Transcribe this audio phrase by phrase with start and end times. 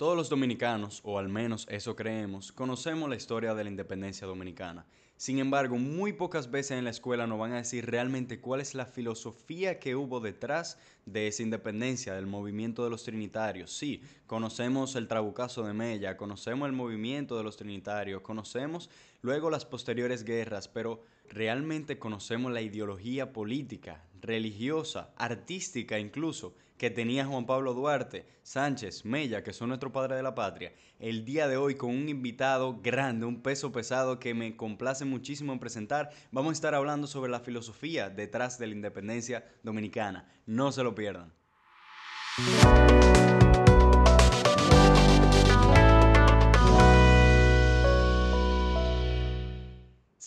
[0.00, 4.86] Todos los dominicanos, o al menos eso creemos, conocemos la historia de la independencia dominicana.
[5.18, 8.74] Sin embargo, muy pocas veces en la escuela nos van a decir realmente cuál es
[8.74, 13.72] la filosofía que hubo detrás de esa independencia, del movimiento de los trinitarios.
[13.76, 18.88] Sí, conocemos el trabucazo de Mella, conocemos el movimiento de los trinitarios, conocemos
[19.20, 27.26] luego las posteriores guerras, pero realmente conocemos la ideología política, religiosa, artística incluso, que tenía
[27.26, 31.58] Juan Pablo Duarte, Sánchez, Mella, que son nuestro padre de la patria, el día de
[31.58, 36.08] hoy con un invitado grande, un peso pesado que me complace muchísimo en presentar.
[36.32, 40.26] Vamos a estar hablando sobre la filosofía detrás de la independencia dominicana.
[40.46, 41.34] No se lo pierdan.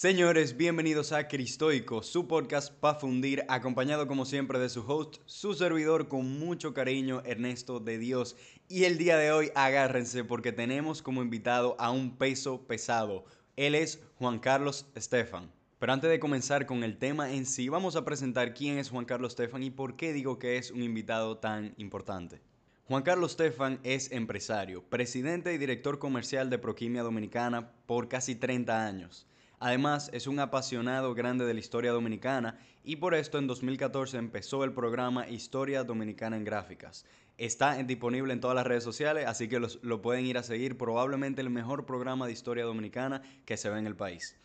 [0.03, 5.53] Señores, bienvenidos a Cristoico, su podcast para fundir, acompañado como siempre de su host, su
[5.53, 8.35] servidor con mucho cariño, Ernesto de Dios.
[8.67, 13.23] Y el día de hoy agárrense porque tenemos como invitado a un peso pesado.
[13.55, 15.49] Él es Juan Carlos Estefan.
[15.79, 19.05] Pero antes de comenzar con el tema en sí, vamos a presentar quién es Juan
[19.05, 22.41] Carlos Estefan y por qué digo que es un invitado tan importante.
[22.89, 28.85] Juan Carlos Estefan es empresario, presidente y director comercial de Proquimia Dominicana por casi 30
[28.85, 29.27] años.
[29.65, 34.65] Además, es un apasionado grande de la historia dominicana y por esto en 2014 empezó
[34.65, 37.05] el programa Historia Dominicana en Gráficas.
[37.37, 40.77] Está disponible en todas las redes sociales, así que lo pueden ir a seguir.
[40.77, 44.35] Probablemente el mejor programa de historia dominicana que se ve en el país.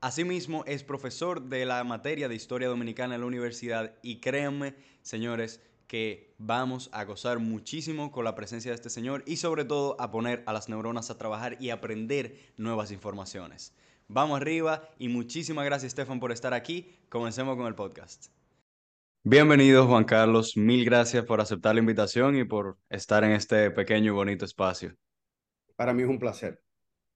[0.00, 5.60] Asimismo, es profesor de la materia de historia dominicana en la universidad y créanme, señores,
[5.88, 10.12] que vamos a gozar muchísimo con la presencia de este señor y sobre todo a
[10.12, 13.74] poner a las neuronas a trabajar y aprender nuevas informaciones.
[14.12, 16.98] Vamos arriba y muchísimas gracias Stefan por estar aquí.
[17.08, 18.26] Comencemos con el podcast.
[19.22, 24.06] Bienvenido Juan Carlos, mil gracias por aceptar la invitación y por estar en este pequeño
[24.06, 24.96] y bonito espacio.
[25.76, 26.60] Para mí es un placer.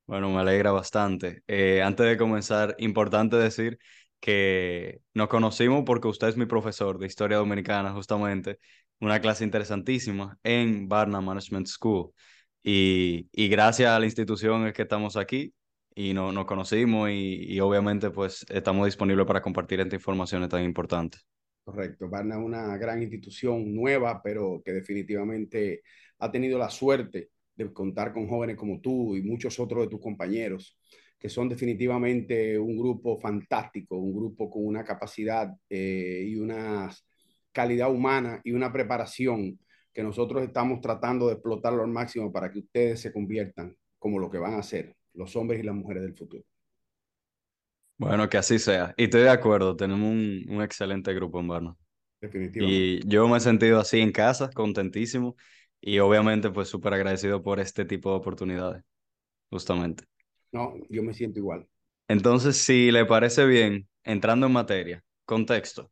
[0.06, 1.42] Bueno, me alegra bastante.
[1.48, 3.80] Eh, antes de comenzar, importante decir
[4.20, 8.60] que nos conocimos porque usted es mi profesor de historia dominicana, justamente,
[9.00, 12.12] una clase interesantísima en Barnum Management School.
[12.62, 15.52] Y, y gracias a la institución es que estamos aquí
[15.94, 21.18] y no, nos conocimos y, obviamente pues estamos disponibles para compartir esta información tan importante.
[21.62, 25.82] Correcto, Barna es una gran institución nueva, pero que definitivamente
[26.18, 30.00] ha tenido la suerte de contar con jóvenes como tú y muchos otros de tus
[30.00, 30.78] compañeros,
[31.18, 36.90] que son definitivamente un grupo fantástico, un grupo con una capacidad eh, y una
[37.52, 39.58] calidad humana y una preparación
[39.92, 44.28] que nosotros estamos tratando de explotarlo al máximo para que ustedes se conviertan como lo
[44.28, 46.44] que van a ser, los hombres y las mujeres del futuro.
[47.96, 48.92] Bueno, que así sea.
[48.96, 51.76] Y estoy de acuerdo, tenemos un, un excelente grupo en Barna.
[52.20, 53.00] Definitivamente.
[53.02, 55.36] Y yo me he sentido así en casa, contentísimo,
[55.80, 58.82] y obviamente pues súper agradecido por este tipo de oportunidades,
[59.50, 60.04] justamente.
[60.52, 61.66] No, yo me siento igual.
[62.08, 65.90] Entonces, si le parece bien, entrando en materia, contexto.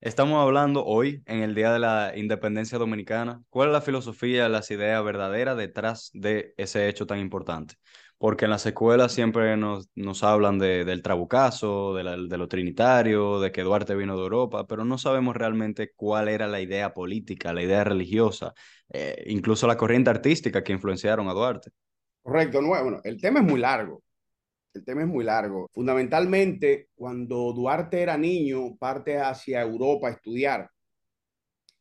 [0.00, 4.70] Estamos hablando hoy, en el Día de la Independencia Dominicana, cuál es la filosofía, las
[4.70, 7.76] ideas verdaderas detrás de ese hecho tan importante
[8.22, 13.40] porque en las escuelas siempre nos, nos hablan de, del trabucazo, de, de, lo trinitario,
[13.40, 17.52] de que Duarte vino de Europa, pero no sabemos realmente cuál era la idea política,
[17.52, 18.54] la idea religiosa,
[18.90, 21.72] eh, incluso la corriente artística que influenciaron a Duarte.
[22.22, 24.04] Correcto, bueno, el tema es muy largo.
[24.72, 25.68] El tema es muy largo.
[25.72, 30.70] Fundamentalmente, cuando Duarte era niño, parte hacia Europa a estudiar.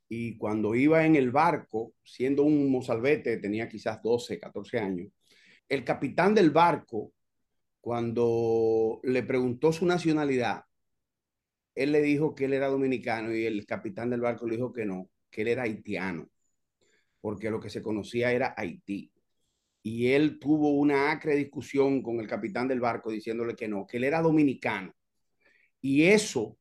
[0.09, 5.11] Y cuando iba en el barco, siendo un mozalbete, tenía quizás 12, 14 años,
[5.71, 7.13] el capitán del barco,
[7.79, 10.65] cuando le preguntó su nacionalidad,
[11.73, 14.85] él le dijo que él era dominicano y el capitán del barco le dijo que
[14.85, 16.29] no, que él era haitiano,
[17.21, 19.13] porque lo que se conocía era Haití.
[19.81, 23.95] Y él tuvo una acre discusión con el capitán del barco diciéndole que no, que
[23.95, 24.93] él era dominicano.
[25.79, 26.57] Y eso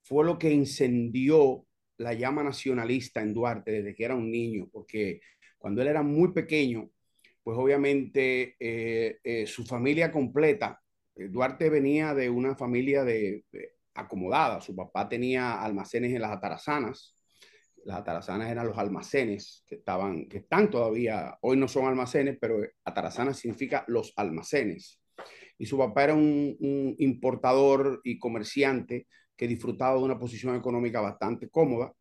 [0.00, 1.66] fue lo que incendió
[1.98, 5.20] la llama nacionalista en Duarte desde que era un niño, porque
[5.58, 6.90] cuando él era muy pequeño,
[7.42, 10.80] pues obviamente eh, eh, su familia completa,
[11.14, 13.44] eh, Duarte venía de una familia de,
[13.94, 17.16] acomodada, su papá tenía almacenes en las atarazanas,
[17.84, 22.60] las atarazanas eran los almacenes que estaban, que están todavía, hoy no son almacenes, pero
[22.84, 25.00] atarazanas significa los almacenes.
[25.58, 26.56] Y su papá era un,
[26.98, 29.06] importador y comerciante
[29.36, 31.92] que disfrutaba de una posición económica bastante cómoda.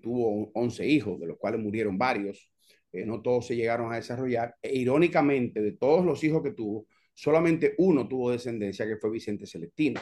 [0.00, 2.50] tuvo 11 hijos, de los cuales murieron varios
[3.04, 4.56] no todos se llegaron a desarrollar.
[4.62, 9.46] E irónicamente, de todos los hijos que tuvo, solamente uno tuvo descendencia, que fue Vicente
[9.46, 10.00] Celestino.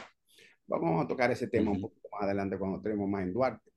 [0.67, 3.71] Vamos a tocar ese tema un poco más adelante cuando tenemos más en Duarte.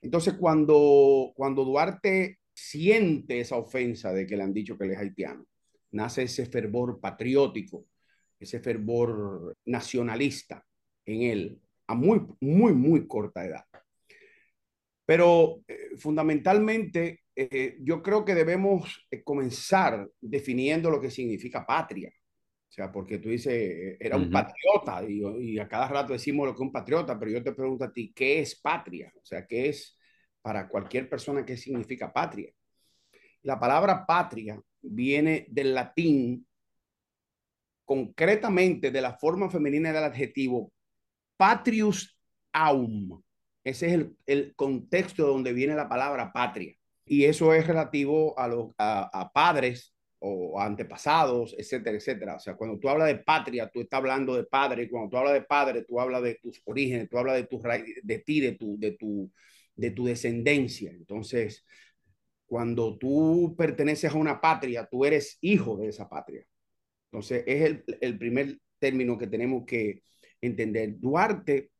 [0.00, 4.98] Entonces, cuando, cuando Duarte siente esa ofensa de que le han dicho que él es
[4.98, 5.46] haitiano.
[5.92, 7.86] Nace ese fervor patriótico,
[8.38, 10.64] ese fervor nacionalista
[11.04, 13.64] en él a muy, muy, muy corta edad.
[15.04, 22.10] Pero eh, fundamentalmente eh, yo creo que debemos eh, comenzar definiendo lo que significa patria.
[22.68, 26.52] O sea, porque tú dices, era un patriota y, y, a cada rato decimos lo
[26.52, 29.12] que es un patriota, pero yo te pregunto a ti, ¿qué es patria?
[29.14, 29.98] O sea, ¿qué es
[30.40, 32.50] para cualquier persona qué significa patria?
[33.42, 36.46] La palabra patria viene del latín,
[37.84, 40.72] concretamente de la forma femenina del adjetivo
[41.36, 42.16] patrius
[42.52, 43.20] aum.
[43.64, 46.74] Ese es el, el contexto donde viene la palabra patria.
[47.04, 52.36] Y eso es relativo a, los, a, padres o antepasados, etcétera, etcétera.
[52.36, 54.88] O sea, cuando tú hablas de patria, tú estás hablando de padre.
[54.88, 57.60] Cuando tú hablas de padre, tú hablas de tus orígenes, tú hablas de, tu,
[58.02, 59.32] de ti, de tu, de, tu,
[59.74, 60.90] de tu descendencia.
[60.92, 61.64] Entonces,
[62.46, 66.44] cuando tú perteneces a una patria, tú eres hijo de esa patria.
[67.10, 70.02] Entonces, es el, el primer término que tenemos que
[70.40, 71.00] entender.
[71.00, 71.71] Duarte,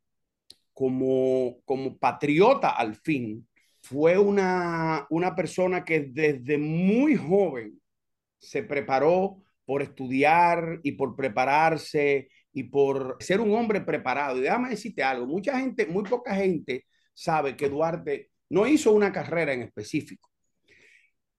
[0.72, 3.46] como, como patriota al fin,
[3.80, 7.80] fue una, una persona que desde muy joven
[8.38, 14.38] se preparó por estudiar y por prepararse y por ser un hombre preparado.
[14.38, 19.12] Y déjame decirte algo, mucha gente, muy poca gente sabe que Duarte no hizo una
[19.12, 20.28] carrera en específico,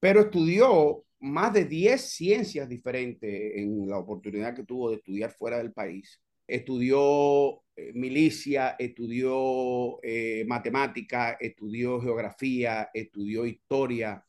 [0.00, 5.58] pero estudió más de 10 ciencias diferentes en la oportunidad que tuvo de estudiar fuera
[5.58, 14.24] del país estudió eh, milicia, estudió eh, matemática, estudió geografía, estudió historia,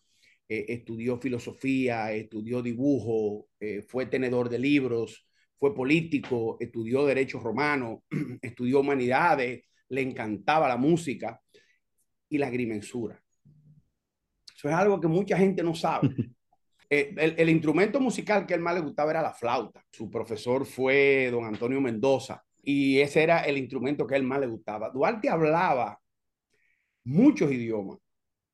[0.47, 3.47] eh, estudió filosofía, estudió dibujo,
[3.87, 5.27] fue tenedor de libros,
[5.57, 8.01] fue político, estudió derechos romanos,
[8.41, 11.41] estudió humanidades, le encantaba la música
[12.29, 13.21] y la agrimensura.
[14.55, 16.09] Eso es algo que mucha gente no sabe.
[16.89, 19.83] Eh, el, instrumento musical que él más le gustaba era la flauta.
[19.91, 24.47] Su profesor fue don Antonio Mendoza y ese era el instrumento que él más le
[24.47, 24.89] gustaba.
[24.89, 25.99] Duarte hablaba
[27.03, 27.99] muchos idiomas.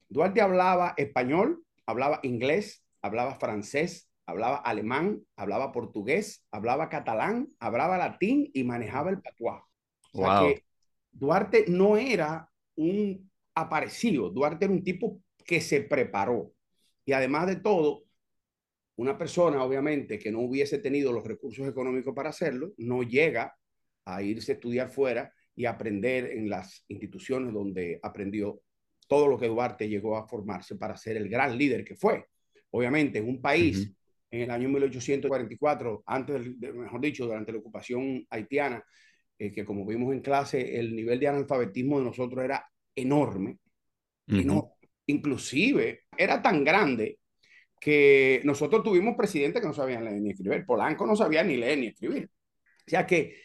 [0.10, 8.50] Duarte hablaba español, hablaba inglés, hablaba francés, hablaba alemán, hablaba portugués, hablaba catalán, hablaba latín
[8.54, 9.66] y manejaba el patuá.
[10.13, 10.63] O sea que
[11.12, 16.54] Duarte no era un aparecido, Duarte era un tipo que se preparó.
[17.06, 18.04] Y además de todo,
[19.01, 23.56] una persona, obviamente, que no hubiese tenido los recursos económicos para hacerlo, no llega
[24.06, 28.62] a irse a estudiar fuera y aprender en las instituciones donde aprendió
[29.07, 32.25] todo lo que Duarte llegó a formarse para ser el gran líder que fue.
[32.69, 33.92] Obviamente, en un país,
[34.30, 38.83] en el año 1844, antes, de, mejor dicho, durante la ocupación haitiana,
[39.39, 42.65] eh, que como vimos en clase, el nivel de analfabetismo de nosotros era
[42.95, 43.57] enorme,
[45.07, 47.19] Inclusive, era tan grande
[47.81, 50.63] que nosotros tuvimos presidentes que no sabían leer ni escribir.
[50.68, 52.25] Polanco no sabía ni leer ni escribir.
[52.25, 53.36] O sea que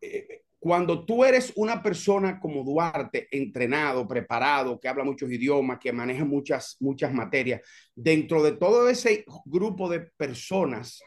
[0.00, 5.92] eh, cuando tú eres una persona como Duarte, entrenado, preparado, que habla muchos idiomas, que
[5.92, 7.60] maneja muchas, muchas materias,
[7.94, 11.00] dentro de todo ese grupo de personas,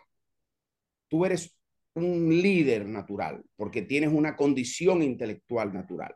[1.09, 1.53] tú eres
[1.93, 6.15] un líder natural, porque tienes una condición intelectual natural.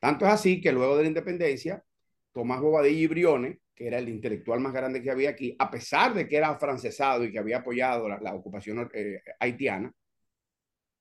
[0.00, 1.84] Tanto es así que luego de la independencia,
[2.32, 6.14] Tomás Bobadilla y Briones que era el intelectual más grande que había aquí, a pesar
[6.14, 9.92] de que era francesado y que había apoyado la, ocupación eh, haitiana,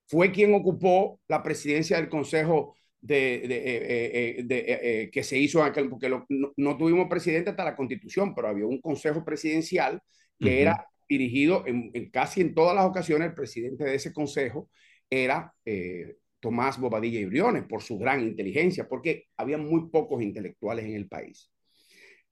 [0.07, 5.89] fue quien ocupó la presidencia del Consejo de, eh, eh, que se hizo en aquel,
[5.89, 10.01] porque no, tuvimos presidente hasta la constitución, pero había un consejo presidencial
[10.39, 14.69] que era dirigido en, casi en todas las ocasiones, el presidente de ese consejo
[15.09, 15.53] era
[16.39, 21.07] Tomás Bobadilla y Briones, por su gran inteligencia, porque había muy pocos intelectuales en el
[21.07, 21.51] país.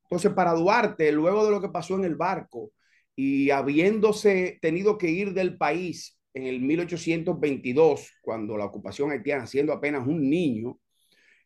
[0.09, 2.71] Entonces, para Duarte, luego de lo que pasó en el barco
[3.15, 9.71] y habiéndose tenido que ir del país en el 1822, cuando la ocupación haitiana, siendo
[9.71, 10.79] apenas un niño,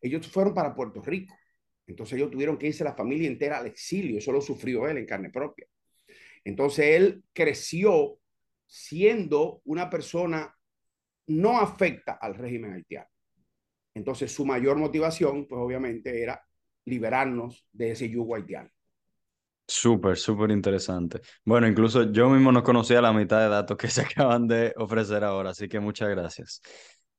[0.02, 1.36] ellos fueron para Puerto Rico.
[1.88, 5.06] Entonces ellos tuvieron que irse la familia entera al exilio, eso lo sufrió él en
[5.06, 5.68] carne propia.
[6.46, 8.18] Entonces él creció
[8.66, 10.56] siendo una persona
[11.28, 13.08] no afecta al régimen haitiano.
[13.94, 16.42] Entonces su mayor motivación, pues obviamente era
[16.86, 18.70] liberarnos de ese yugo haitiano.
[19.68, 21.22] Súper, súper interesante.
[21.46, 25.24] Bueno, incluso yo mismo no conocía la mitad de datos que se acaban de ofrecer
[25.24, 26.62] ahora, así que muchas gracias.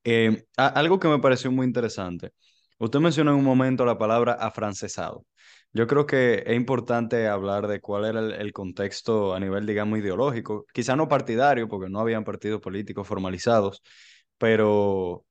[0.05, 2.33] Eh, algo que me pareció muy interesante.
[2.79, 5.25] Usted mencionó en un momento la palabra afrancesado.
[5.73, 10.67] Yo creo que es importante hablar de cuál era el, contexto a nivel, digamos, ideológico,
[10.73, 13.83] quizá no partidario, porque no habían partidos políticos formalizados,
[14.39, 15.25] pero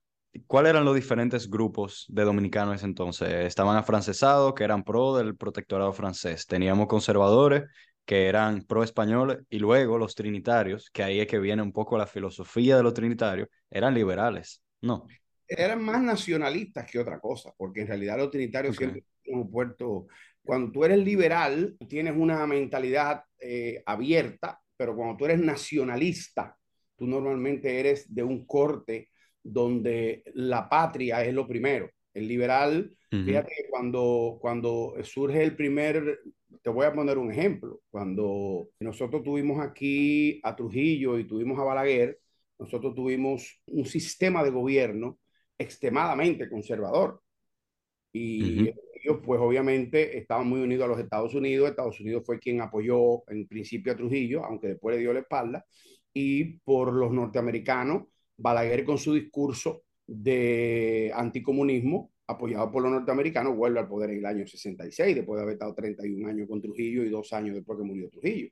[0.48, 3.30] ¿cuáles eran los diferentes grupos de dominicanos entonces?
[3.46, 6.46] Estaban afrancesados, que eran pro del protectorado francés.
[6.48, 7.64] Teníamos conservadores,
[8.06, 11.98] que eran pro españoles, y luego los trinitarios, que ahí es que viene un poco
[11.98, 15.08] la filosofía de los trinitarios, eran liberales, ¿no?
[15.48, 20.08] Eran más nacionalistas que otra cosa, porque en realidad los trinitarios siempre han puerto...
[20.46, 26.58] Cuando tú eres liberal, tienes una mentalidad eh, abierta, pero cuando tú eres nacionalista,
[26.98, 29.10] tú normalmente eres de un corte
[29.44, 31.90] donde la patria es lo primero.
[32.14, 36.20] El liberal, fíjate que cuando, cuando surge el primer,
[36.62, 41.64] te voy a poner un ejemplo, cuando nosotros tuvimos aquí a Trujillo y tuvimos a
[41.64, 42.20] Balaguer,
[42.60, 45.20] nosotros tuvimos un sistema de gobierno
[45.58, 47.22] extremadamente conservador.
[48.14, 51.70] Y ellos, pues obviamente, estaban muy unidos a los Estados Unidos.
[51.70, 55.66] Estados Unidos fue quien apoyó en principio a Trujillo, aunque después le dio la espalda.
[56.14, 58.04] Y por los norteamericanos,
[58.38, 64.26] Balaguer con su discurso de anticomunismo, apoyado por los norteamericanos, vuelve al poder en el
[64.26, 67.86] año 66, después de haber estado 31 años con Trujillo y dos años después que
[67.86, 68.50] murió Trujillo.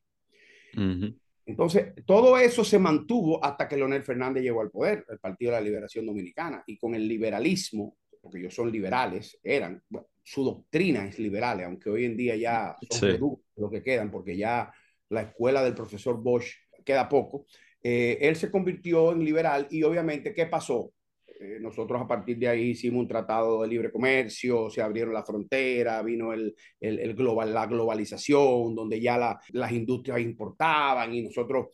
[1.46, 5.58] Entonces, todo eso se mantuvo hasta que Leonel Fernández llegó al poder, el Partido de
[5.58, 9.84] la Liberación Dominicana, y con el liberalismo, porque ellos son liberales, eran,
[10.24, 13.18] su doctrina es liberal, aunque hoy en día ya son sí.
[13.56, 14.72] lo que quedan, porque ya
[15.10, 16.54] la escuela del profesor Bosch
[16.86, 17.46] queda poco,
[17.84, 20.92] eh, él se convirtió en liberal y obviamente, ¿qué pasó?
[21.40, 25.26] Eh, nosotros a partir de ahí hicimos un tratado de libre comercio, se abrieron las
[25.26, 31.24] fronteras, vino el, el, el global, la globalización, donde ya la, las industrias importaban y
[31.24, 31.70] nosotros,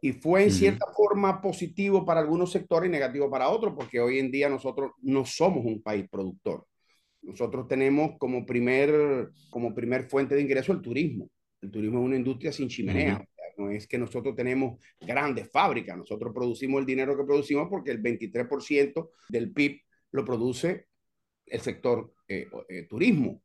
[0.00, 4.20] y fue en cierta forma positivo para algunos sectores y negativo para otros, porque hoy
[4.20, 6.64] en día nosotros no somos un país productor.
[7.22, 11.28] Nosotros tenemos como primer, como primer fuente de ingreso el turismo.
[11.60, 13.26] El turismo es una industria sin chimenea.
[13.58, 18.02] No es que nosotros tenemos grandes fábricas, nosotros producimos el dinero que producimos porque el
[18.02, 19.80] 23% del PIB
[20.12, 20.86] lo produce
[21.44, 23.42] el sector eh, eh, turismo.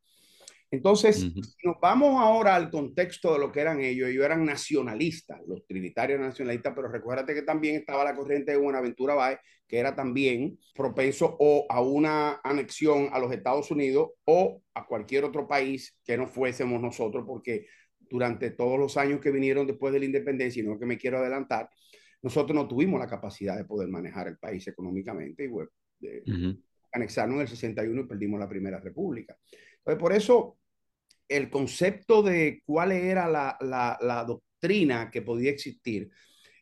[0.73, 5.39] Entonces, si nos vamos ahora al contexto de lo que eran ellos, ellos eran nacionalistas,
[5.45, 9.95] los trinitarios nacionalistas, pero recuérdate que también estaba la corriente de Buenaventura Báez, que era
[9.95, 15.95] también propenso o a una anexión a los Estados Unidos o a cualquier otro país
[16.03, 17.67] que no fuésemos nosotros, porque
[18.13, 21.17] durante todos los años que vinieron después de la independencia, y no que me quiero
[21.17, 21.67] adelantar,
[22.21, 26.21] nosotros no tuvimos la capacidad de poder manejar el país económicamente y bueno, de,
[26.91, 29.35] anexarnos en el 61 y perdimos la primera república.
[29.79, 30.59] Entonces, por eso
[31.27, 36.11] el concepto de cuál era la, la, la doctrina que podía existir,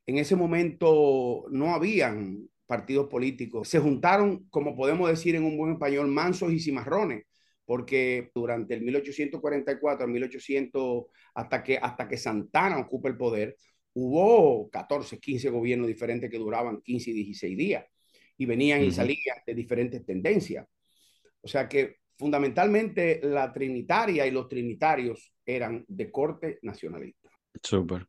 [0.06, 3.68] en ese momento no habían partidos políticos.
[3.68, 7.26] Se juntaron, como podemos decir en un buen español, mansos y cimarrones
[7.66, 13.56] porque durante el 1844 1800, hasta que, hasta que Santana ocupa el poder,
[13.94, 17.86] hubo 14, 15 gobiernos diferentes que duraban 15 y 16 días
[18.38, 20.66] y venían y salían de diferentes tendencias.
[21.42, 27.30] O sea que fundamentalmente la trinitaria y los trinitarios eran de corte nacionalista.
[27.62, 28.08] Súper.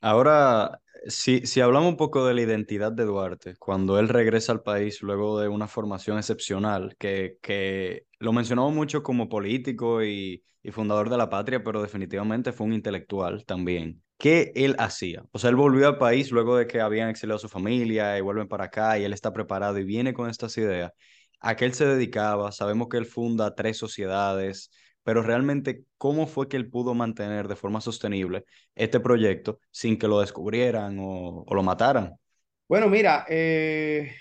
[0.00, 4.62] Ahora, si, si hablamos un poco de la identidad de Duarte, cuando él regresa al
[4.62, 10.70] país luego de una formación excepcional, que, que lo mencionamos mucho como político y, y
[10.70, 14.02] fundador de la patria, pero definitivamente fue un intelectual también.
[14.18, 15.22] ¿Qué él hacía?
[15.32, 18.20] O sea, él volvió al país luego de que habían exiliado a su familia y
[18.20, 20.92] vuelven para acá y él está preparado y viene con estas ideas.
[21.40, 22.52] ¿A qué él se dedicaba?
[22.52, 24.70] Sabemos que él funda tres sociedades,
[25.10, 28.44] pero realmente cómo fue que él pudo mantener de forma sostenible
[28.76, 32.14] este proyecto sin que lo descubrieran o, lo mataran.
[32.68, 34.14] Bueno, mira, eh,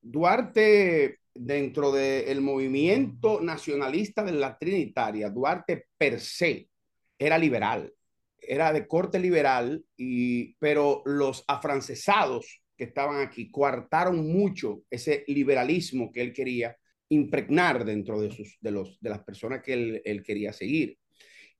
[0.00, 6.70] Duarte, dentro del movimiento nacionalista de la Trinitaria, Duarte per se
[7.18, 7.92] era liberal,
[8.38, 16.10] era de corte liberal, y, pero los afrancesados que estaban aquí coartaron mucho ese liberalismo
[16.10, 16.74] que él quería
[17.14, 20.98] impregnar dentro de, sus, de, los, de las personas que él, él quería seguir.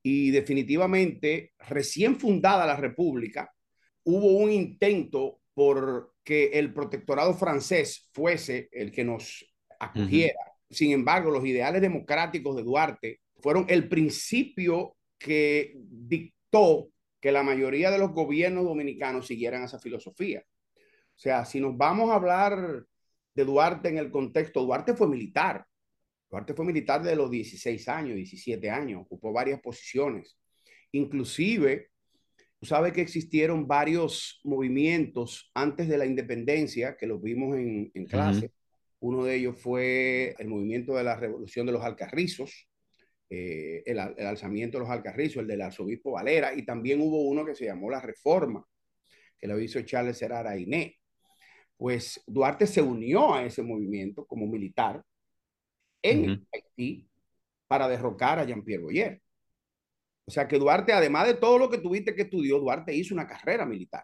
[0.03, 3.51] Y definitivamente, recién fundada la República,
[4.05, 9.47] hubo un intento por que el protectorado francés fuese el que nos
[9.79, 10.39] acogiera.
[10.39, 10.75] Uh -huh.
[10.75, 16.89] Sin embargo, los ideales democráticos de Duarte fueron el principio que dictó
[17.21, 20.43] que la mayoría de los gobiernos dominicanos siguieran esa filosofía.
[20.77, 22.85] O sea, si nos vamos a hablar
[23.35, 25.67] de Duarte en el contexto, Duarte fue militar.
[26.31, 30.39] Duarte fue militar de los 16 años, 17 años, ocupó varias posiciones.
[30.93, 31.91] Inclusive,
[32.59, 38.07] tú sabes que existieron varios movimientos antes de la independencia, que los vimos en, en
[38.07, 38.47] clase.
[38.47, 38.53] Uh -huh.
[39.01, 42.69] Uno de ellos fue el movimiento de la revolución de los alcarrizos,
[43.29, 47.45] eh, el, el, alzamiento de los alcarrizos, el del arzobispo Valera, y también hubo uno
[47.45, 48.65] que se llamó la reforma,
[49.39, 50.97] que lo hizo Charles Serrara Iné
[51.85, 55.05] pues Duarte se unió a ese movimiento como militar
[56.01, 57.07] en Haití
[57.67, 59.23] para derrocar a Jean-Pierre Boyer.
[60.25, 63.27] O sea que Duarte, además de todo lo que tuviste que estudió, Duarte hizo una
[63.27, 64.03] carrera militar.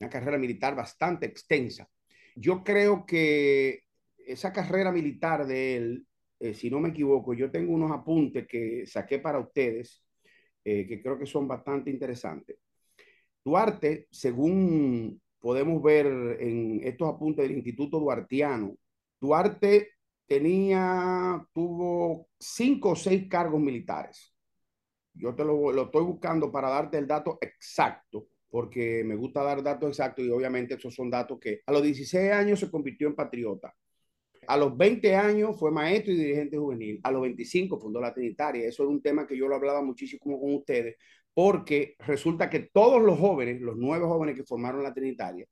[0.00, 1.88] Una carrera militar bastante extensa.
[2.34, 3.84] Yo creo que
[4.16, 6.06] esa carrera militar de él,
[6.40, 10.04] eh, si no me equivoco, yo tengo unos apuntes que saqué para ustedes,
[10.64, 12.56] eh, que creo que son bastante interesantes.
[13.44, 16.06] Duarte, según podemos ver
[16.40, 18.76] en estos apuntes del Instituto Duartiano,
[19.20, 19.92] Duarte
[20.26, 24.34] tenía, tuvo cinco o seis cargos militares.
[25.14, 29.62] Yo te lo, lo, estoy buscando para darte el dato exacto, porque me gusta dar
[29.62, 33.16] datos exactos y obviamente esos son datos que a los 16 años se convirtió en
[33.16, 33.74] patriota.
[34.48, 37.00] A los 20 años fue maestro y dirigente juvenil.
[37.02, 38.66] A los 25 fundó la Trinitaria.
[38.66, 40.96] Eso es un tema que yo lo hablaba muchísimo con ustedes,
[41.38, 45.46] porque resulta que todos los jóvenes, los nueve jóvenes que formaron la Trinitaria,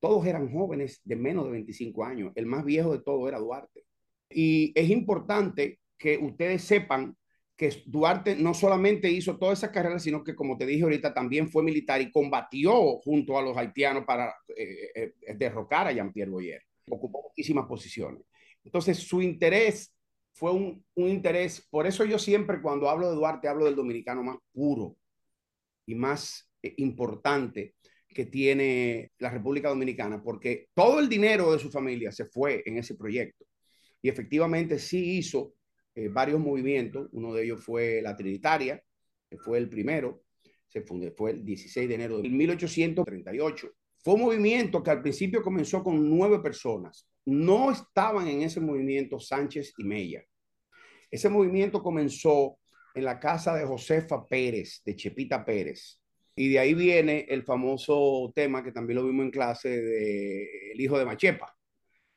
[0.00, 2.32] todos eran jóvenes de menos de 25 años.
[2.34, 3.84] El más viejo de todos era Duarte.
[4.30, 7.14] Y es importante que ustedes sepan
[7.54, 11.50] que Duarte no solamente hizo toda esa carrera, sino que, como te dije ahorita, también
[11.50, 16.62] fue militar y combatió junto a los haitianos para eh, eh, derrocar a Jean-Pierre Boyer
[16.88, 18.22] ocupó muchísimas posiciones.
[18.64, 19.94] Entonces, su interés
[20.36, 24.22] fue un, un, interés, por eso yo siempre cuando hablo de Duarte hablo del dominicano
[24.22, 24.96] más puro
[25.86, 27.74] y más eh, importante
[28.08, 32.78] que tiene la República Dominicana, porque todo el dinero de su familia se fue en
[32.78, 33.44] ese proyecto.
[34.00, 35.54] Y efectivamente sí hizo
[35.94, 38.82] eh, varios movimientos, uno de ellos fue la Trinitaria,
[39.28, 40.22] que fue el primero,
[40.68, 43.72] se fundó, fue el 16 de enero de 1838
[44.06, 47.08] fue un movimiento que al principio comenzó con nueve personas.
[47.26, 50.24] No estaban en ese movimiento Sánchez y Mella.
[51.10, 52.58] Ese movimiento comenzó
[52.94, 56.00] en la casa de Josefa Pérez, de Chepita Pérez.
[56.34, 60.80] Y de ahí viene el famoso tema que también lo vimos en clase de El
[60.80, 61.54] hijo de Machepa,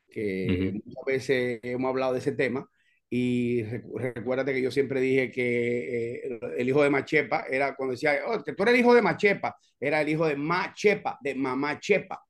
[0.09, 2.69] que muchas veces hemos hablado de ese tema.
[3.09, 8.19] Y recuérdate que yo siempre dije que eh, el hijo de Machepa era cuando decía,
[8.27, 11.79] oh, que tú eres el hijo de Machepa, era el hijo de Machepa, de mamá
[11.79, 12.23] Chepa.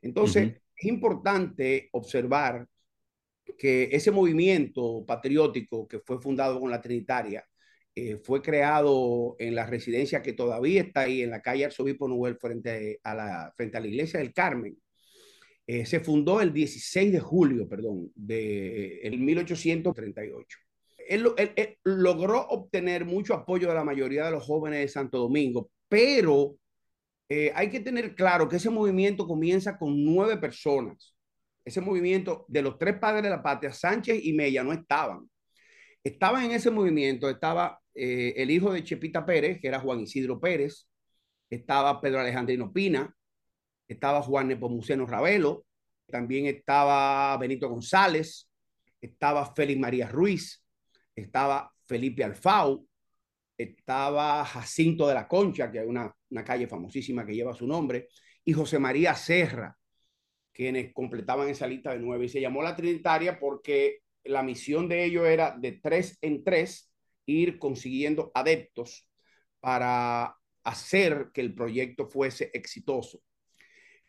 [0.00, 2.66] Entonces, es importante observar
[3.58, 7.44] que ese movimiento patriótico que fue fundado con la Trinitaria
[7.94, 12.36] eh, fue creado en la residencia que todavía está ahí, en la calle Arzobispo Nubel,
[12.38, 14.76] frente a la, frente a la iglesia del Carmen
[15.66, 20.58] eh, se fundó el 16 de julio, perdón, de el 1838.
[21.08, 21.24] Él,
[21.84, 26.56] logró obtener mucho apoyo de la mayoría de los jóvenes de Santo Domingo, pero
[27.28, 31.14] eh, hay que tener claro que ese movimiento comienza con nueve personas.
[31.64, 35.28] Ese movimiento de los tres padres de la patria, Sánchez y Mella, no estaban.
[36.02, 40.38] Estaban en ese movimiento, estaba eh, el hijo de Chepita Pérez, que era Juan Isidro
[40.38, 40.86] Pérez,
[41.48, 43.14] estaba Pedro Alejandrino Pina,
[43.88, 45.64] estaba Juan Nepomuceno Ravelo,
[46.06, 48.50] también estaba Benito González,
[49.00, 50.62] estaba Félix María Ruiz,
[51.16, 52.86] estaba Felipe Alfau,
[53.56, 58.08] estaba Jacinto de la Concha, que hay una, una calle famosísima que lleva su nombre,
[58.44, 59.76] y José María Serra,
[60.52, 62.26] quienes completaban esa lista de nueve.
[62.26, 66.92] Y se llamó la Trinitaria porque la misión de ellos era de tres en tres
[67.26, 69.08] ir consiguiendo adeptos
[69.60, 73.20] para hacer que el proyecto fuese exitoso.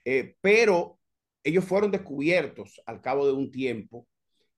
[0.04, 1.00] Eh, pero
[1.44, 4.08] ellos fueron descubiertos al cabo de un tiempo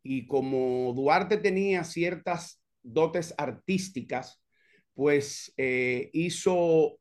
[0.03, 4.41] y como Duarte tenía ciertas dotes artísticas,
[4.97, 6.97] pues eh, hizo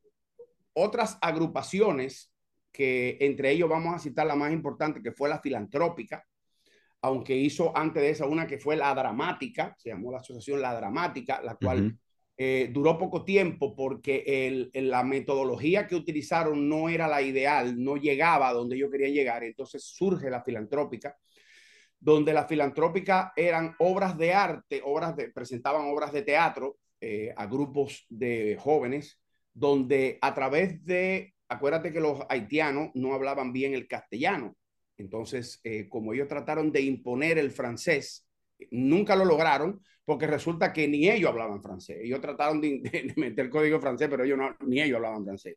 [0.75, 2.31] otras agrupaciones
[2.71, 6.23] que entre ellos vamos a citar la más importante, que fue la filantrópica,
[7.01, 10.75] aunque hizo antes de esa una que fue la dramática, se llamó la asociación La
[10.75, 11.99] Dramática, la cual
[12.37, 17.97] eh, duró poco tiempo porque el, la metodología que utilizaron no era la ideal, no
[17.97, 19.43] llegaba a donde yo quería llegar.
[19.43, 21.17] Entonces surge la filantrópica,
[21.99, 27.47] donde la filantrópica eran obras de arte, obras de, presentaban obras de teatro eh, a
[27.47, 29.21] grupos de jóvenes,
[29.53, 34.57] donde a través de, acuérdate que los haitianos no hablaban bien el castellano.
[34.97, 38.27] Entonces, eh, como ellos trataron de imponer el francés,
[38.71, 41.99] nunca lo lograron, porque resulta que ni ellos hablaban francés.
[42.01, 45.57] Ellos trataron de, de meter código francés, pero ellos no, ni ellos hablaban francés.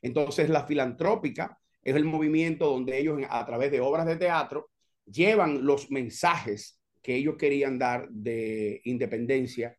[0.00, 4.70] Entonces, la filantrópica es el movimiento donde ellos, a través de obras de teatro,
[5.04, 9.76] llevan los mensajes que ellos querían dar de independencia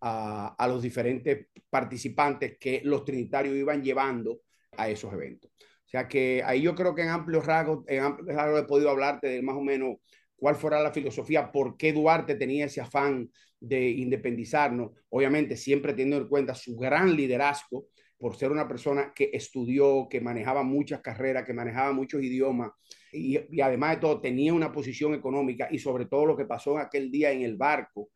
[0.00, 4.40] a, a los diferentes participantes que los trinitarios iban llevando
[4.76, 5.50] a esos eventos.
[5.50, 8.90] O sea que ahí yo creo que en amplios rasgos, en amplios rasgos he podido
[8.90, 9.96] hablarte de más o menos
[10.36, 16.18] cuál fuera la filosofía, por qué Duarte tenía ese afán de independizarnos, obviamente siempre teniendo
[16.18, 17.86] en cuenta su gran liderazgo,
[18.18, 22.72] por ser una persona que estudió, que manejaba muchas carreras, que manejaba muchos idiomas
[23.12, 26.76] y, y además de todo tenía una posición económica y sobre todo lo que pasó
[26.78, 28.10] aquel día en el barco,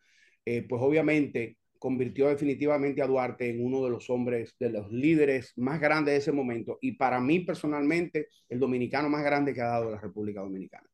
[0.45, 5.53] eh, pues obviamente convirtió definitivamente a Duarte en uno de los hombres, de los líderes
[5.57, 9.67] más grandes de ese momento y para mí personalmente el dominicano más grande que ha
[9.67, 10.89] dado la República Dominicana.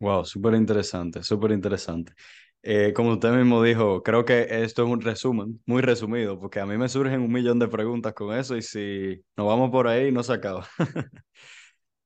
[0.00, 2.14] Wow, súper interesante, súper interesante.
[2.62, 6.66] Eh, como usted mismo dijo, creo que esto es un resumen, muy resumido, porque a
[6.66, 10.10] mí me surgen un millón de preguntas con eso y si nos vamos por ahí
[10.12, 10.66] no se acaba.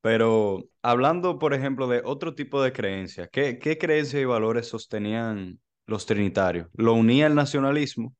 [0.03, 5.61] Pero hablando, por ejemplo, de otro tipo de creencias, ¿qué, qué creencias y valores sostenían
[5.87, 6.69] los trinitarios.
[6.75, 8.15] Lo unía el nacionalismo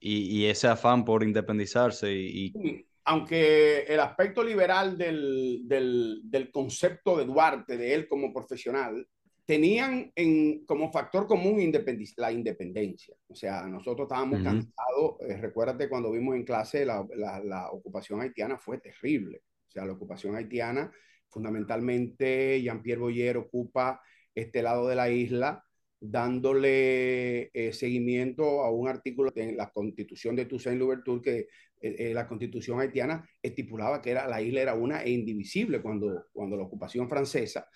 [0.00, 2.12] y, y ese afán por independizarse.
[2.12, 2.86] Y, y...
[3.06, 9.06] Aunque el aspecto liberal del, del, del, concepto de Duarte, de él como profesional,
[9.44, 13.14] tenían en, como factor común independiz la independencia.
[13.28, 14.44] O sea, nosotros estábamos uh -huh.
[14.44, 15.16] cansados.
[15.20, 19.42] Eh, recuérdate cuando vimos en clase la, la, la ocupación haitiana fue terrible.
[19.68, 20.90] O sea, la ocupación haitiana,
[21.28, 24.00] fundamentalmente, Jean-Pierre Boyer ocupa
[24.34, 25.62] este lado de la isla
[26.06, 31.38] dándole eh, seguimiento a un artículo en la constitución de Toussaint Louverture que
[31.80, 36.26] eh, eh, la constitución haitiana estipulaba que era, la isla era una e indivisible cuando,
[36.32, 37.66] cuando la ocupación francesa,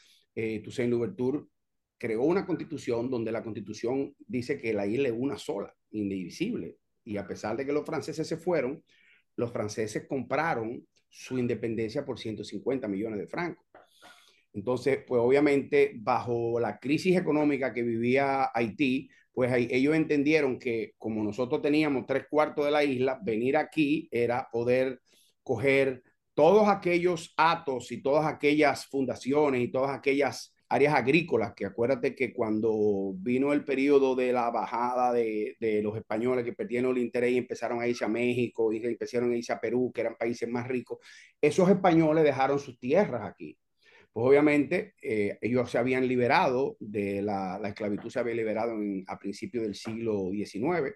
[0.62, 1.46] Toussaint Louverture
[1.98, 6.76] creó una constitución donde la constitución dice que la isla es una sola, indivisible.
[7.04, 8.84] Y a pesar de que los franceses se fueron,
[9.34, 13.66] los franceses compraron su independencia por 150 millones de francos.
[14.58, 20.94] Entonces, pues obviamente bajo la crisis económica que vivía Haití, pues ahí, ellos entendieron que
[20.98, 25.00] como nosotros teníamos tres cuartos de la isla, venir aquí era poder
[25.44, 26.02] coger
[26.34, 32.32] todos aquellos atos y todas aquellas fundaciones y todas aquellas áreas agrícolas, que acuérdate que
[32.32, 37.32] cuando vino el periodo de la bajada de, de los españoles que perdieron el interés
[37.32, 40.48] y empezaron a irse a México y empezaron a irse a Perú, que eran países
[40.48, 40.98] más ricos,
[41.40, 43.56] esos españoles dejaron sus tierras aquí
[44.24, 48.74] obviamente eh, ellos se habían liberado de la, la esclavitud, se había liberado
[49.06, 50.94] a principios del siglo XIX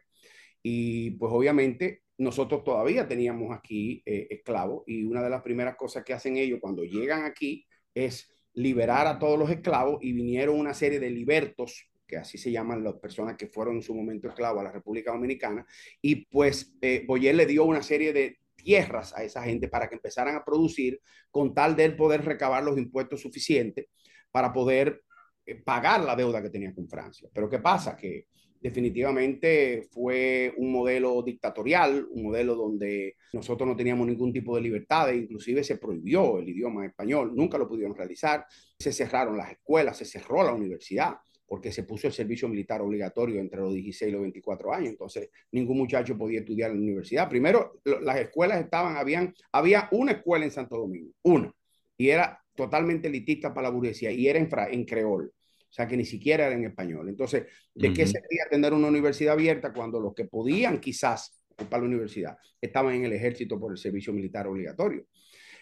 [0.63, 6.05] y pues obviamente nosotros todavía teníamos aquí eh, esclavos y una de las primeras cosas
[6.05, 10.75] que hacen ellos cuando llegan aquí es liberar a todos los esclavos y vinieron una
[10.75, 14.61] serie de libertos que así se llaman las personas que fueron en su momento esclavos
[14.61, 15.65] a la República Dominicana,
[16.03, 19.97] y pues eh, Boyer le dio una serie de, tierras a esa gente para que
[19.97, 23.87] empezaran a producir con tal de poder recabar los impuestos suficientes
[24.31, 25.03] para poder
[25.45, 27.29] eh, pagar la deuda que tenía con Francia.
[27.33, 27.97] Pero ¿qué pasa?
[27.97, 28.27] Que
[28.61, 35.13] definitivamente fue un modelo dictatorial, un modelo donde nosotros no teníamos ningún tipo de libertad,
[35.13, 38.47] inclusive se prohibió el idioma español, nunca lo pudieron realizar,
[38.79, 43.41] se cerraron las escuelas, se cerró la universidad porque se puso el servicio militar obligatorio
[43.41, 47.29] entre los 16 y los 24 años, entonces ningún muchacho podía estudiar en la universidad.
[47.29, 51.53] Primero, las escuelas estaban, habían, había una escuela en Santo Domingo, una,
[51.99, 55.97] y era totalmente elitista para la burguesía, y era en, en creol, o sea que
[55.97, 57.09] ni siquiera era en español.
[57.09, 57.95] Entonces, ¿de uh -huh.
[57.97, 62.95] qué servía tener una universidad abierta cuando los que podían quizás ocupar la universidad estaban
[62.95, 65.07] en el ejército por el servicio militar obligatorio?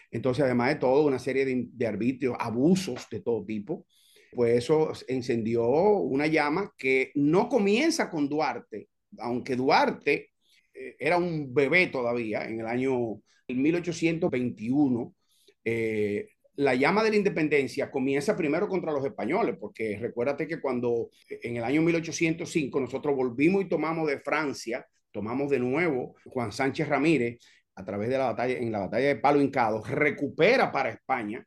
[0.09, 3.85] Entonces, además de todo, una serie de, de arbitrios, abusos de todo tipo,
[4.31, 8.87] pues eso encendió una llama que no comienza con Duarte,
[9.19, 10.31] aunque Duarte
[10.73, 15.15] eh, era un bebé todavía en el año 1821.
[15.63, 21.09] Eh, la llama de la independencia comienza primero contra los españoles, porque recuérdate que cuando
[21.29, 26.87] en el año 1805 nosotros volvimos y tomamos de Francia, tomamos de nuevo Juan Sánchez
[26.87, 27.39] Ramírez
[27.75, 31.45] a través de la batalla, en la batalla de Palo Hincado, recupera para España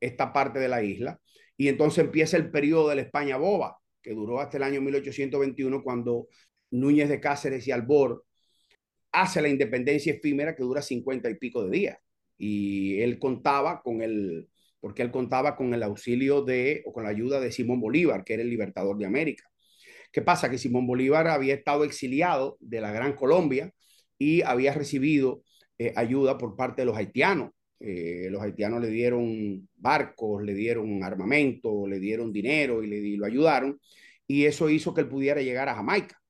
[0.00, 1.18] esta parte de la isla
[1.60, 5.82] y entonces empieza el periodo de la España boba, que duró hasta el año 1821,
[5.82, 6.26] cuando
[6.70, 8.24] Núñez de Cáceres y Albor
[9.12, 11.98] hace la independencia efímera que dura 50 y pico de días.
[12.38, 14.48] Y él contaba con el,
[14.80, 18.32] porque él contaba con el auxilio de, o con la ayuda de Simón Bolívar, que
[18.32, 19.44] era el libertador de América.
[20.10, 20.50] ¿Qué pasa?
[20.50, 23.70] Que Simón Bolívar había estado exiliado de la Gran Colombia
[24.16, 25.42] y había recibido
[25.76, 27.50] eh, ayuda por parte de los haitianos.
[27.80, 33.16] Eh, los haitianos le dieron barcos, le dieron armamento, le dieron dinero y, le, y
[33.16, 33.80] lo ayudaron.
[34.26, 36.20] Y eso hizo que él pudiera llegar a Jamaica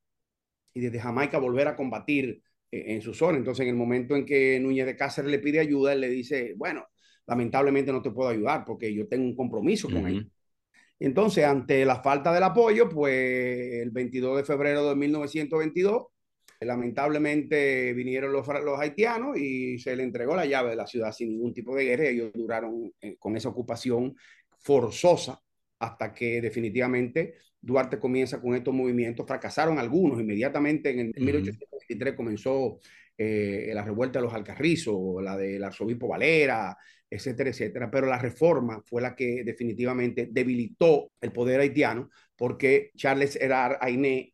[0.73, 3.39] y desde Jamaica volver a combatir eh, en su zona.
[3.39, 6.55] Entonces, en el momento en que Núñez de Cáceres le pide ayuda, él le dice,
[6.57, 6.87] bueno,
[7.27, 10.11] lamentablemente no te puedo ayudar porque yo tengo un compromiso con uh -huh.
[10.11, 10.31] él.
[10.99, 16.07] Entonces, ante la falta del apoyo, pues el 22 de febrero de 1922,
[16.61, 21.31] Lamentablemente vinieron los, los, haitianos y se le entregó la llave de la ciudad sin
[21.31, 22.09] ningún tipo de guerra.
[22.09, 24.15] Ellos duraron eh, con esa ocupación
[24.59, 25.41] forzosa
[25.79, 29.27] hasta que definitivamente Duarte comienza con estos movimientos.
[29.27, 30.91] Fracasaron algunos inmediatamente.
[30.91, 31.25] En, el, uh -huh.
[31.25, 32.79] 1823 comenzó
[33.17, 36.77] eh, la revuelta de los Alcarrizos, la del arzobispo Valera,
[37.09, 37.91] etcétera, etcétera.
[37.91, 44.33] Pero la reforma fue la que definitivamente debilitó el poder haitiano porque Charles Herard Ainé,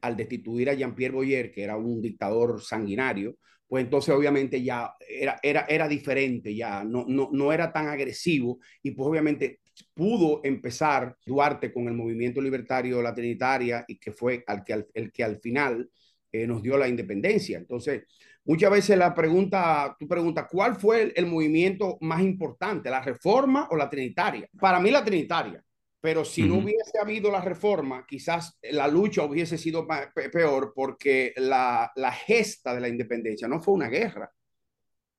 [0.00, 5.38] al destituir a Jean-Pierre Boyer, que era un dictador sanguinario, pues entonces obviamente ya era,
[5.42, 9.60] era, era diferente, ya no, no, no era tan agresivo y pues obviamente
[9.94, 14.86] pudo empezar Duarte con el movimiento libertario la Trinitaria y que fue al que al,
[14.92, 15.90] el que al final
[16.30, 17.58] eh, nos dio la independencia.
[17.58, 18.02] Entonces,
[18.44, 23.68] muchas veces la pregunta, tú preguntas, ¿cuál fue el, el, movimiento más importante, la reforma
[23.70, 24.48] o la Trinitaria?
[24.60, 25.62] Para mí la Trinitaria.
[26.02, 26.48] Pero si uh -huh.
[26.48, 29.86] no hubiese habido la reforma, quizás la lucha hubiese sido
[30.32, 34.28] peor porque la, la, gesta de la independencia no fue una guerra.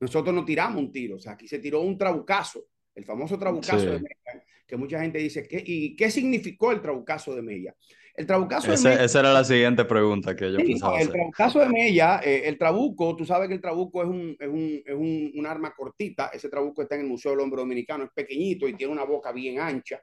[0.01, 2.65] Nosotros no tiramos un tiro, o sea, aquí se tiró un trabucazo,
[2.95, 3.85] el famoso trabucazo sí.
[3.85, 7.73] de Mella, que mucha gente dice, ¿qué, ¿y qué significó el trabucazo de Mella?
[8.13, 11.03] El trabucazo Ese, de Mella, Esa era la siguiente pregunta que yo sí, pensaba El
[11.03, 11.13] hacer.
[11.13, 14.81] trabucazo de Mella, eh, el trabuco, tú sabes que el trabuco es, un, es, un,
[14.85, 18.11] es un, un arma cortita, ese trabuco está en el Museo del Hombre Dominicano, es
[18.13, 20.01] pequeñito y tiene una boca bien ancha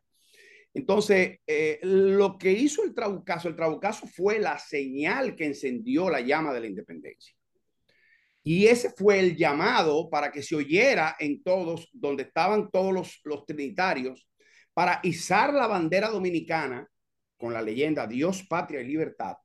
[0.72, 6.20] entonces, eh, lo que hizo el Trabucazo, el Trabucazo fue la señal que encendió la
[6.20, 7.34] llama de la independencia.
[8.42, 13.20] Y ese fue el llamado para que se oyera en todos, donde estaban todos los,
[13.24, 14.28] los trinitarios,
[14.72, 16.88] para izar la bandera dominicana
[17.36, 19.36] con la leyenda Dios, patria y libertad,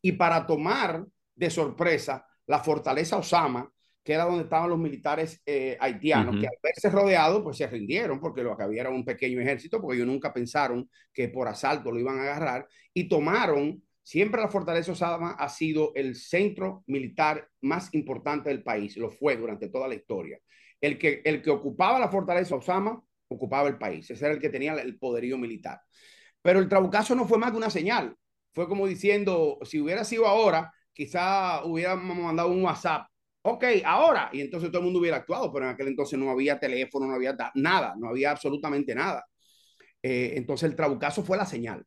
[0.00, 3.70] y para tomar de sorpresa la fortaleza Osama,
[4.04, 6.40] que era donde estaban los militares eh, haitianos, uh -huh.
[6.42, 9.80] que al verse rodeados, pues se rindieron, porque lo que había era un pequeño ejército,
[9.80, 14.48] porque ellos nunca pensaron que por asalto lo iban a agarrar, y tomaron, siempre la
[14.48, 19.88] fortaleza Osama ha sido el centro militar más importante del país, lo fue durante toda
[19.88, 20.38] la historia.
[20.82, 24.50] El que, el que ocupaba la fortaleza Osama, ocupaba el país, ese era el que
[24.50, 25.80] tenía el poderío militar.
[26.42, 28.14] Pero el trabucazo no fue más que una señal,
[28.52, 33.08] fue como diciendo, si hubiera sido ahora, quizá hubiéramos mandado un WhatsApp
[33.46, 36.58] ok, ahora, y entonces todo el mundo hubiera actuado, pero en aquel entonces no había
[36.58, 39.26] teléfono, no había nada, no había absolutamente nada.
[40.02, 41.84] Eh, entonces el trabucazo fue la señal.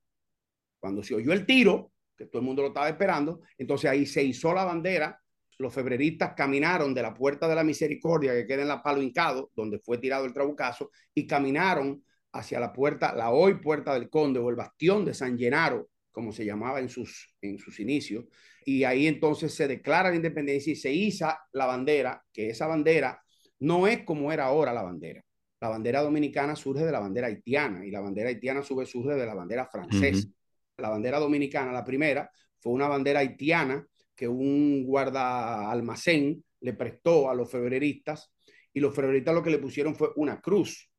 [0.80, 4.24] Cuando se oyó el tiro, que todo el mundo lo estaba esperando, entonces ahí se
[4.24, 5.20] hizo la bandera,
[5.58, 9.50] los febreristas caminaron de la puerta de la misericordia que queda en la Palo Hincado,
[9.56, 14.40] donde fue tirado el trabucazo, y caminaron hacia la puerta, la hoy puerta del Conde
[14.40, 18.26] o el bastión de San Llenaro, como se llamaba en sus, en sus inicios,
[18.68, 23.24] y ahí entonces se declara la independencia y se iza la bandera, que esa bandera
[23.60, 25.24] no es como era ahora la bandera.
[25.62, 29.26] La bandera dominicana surge de la bandera haitiana y la bandera haitiana sube surge de
[29.26, 30.28] la bandera francesa.
[30.28, 30.34] Uh -huh.
[30.80, 37.30] La bandera dominicana, la primera, fue una bandera haitiana que un guarda almacén le prestó
[37.30, 38.34] a los febreristas
[38.74, 40.92] y los febreristas lo que le pusieron fue una cruz.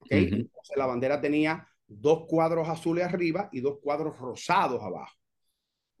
[0.00, 0.24] ¿okay?
[0.24, 0.36] Uh -huh.
[0.40, 5.14] Entonces la bandera tenía dos cuadros azules arriba y dos cuadros rosados abajo.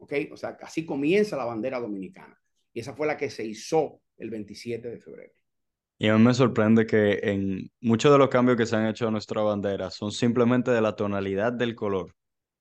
[0.04, 0.12] ¿Ok?
[0.32, 2.38] O sea, así comienza la bandera dominicana.
[2.74, 5.32] Y esa fue la que se hizo el 27 de febrero.
[5.96, 9.08] Y a mí me sorprende que en muchos de los cambios que se han hecho
[9.08, 12.14] a nuestra bandera son simplemente de la tonalidad del color.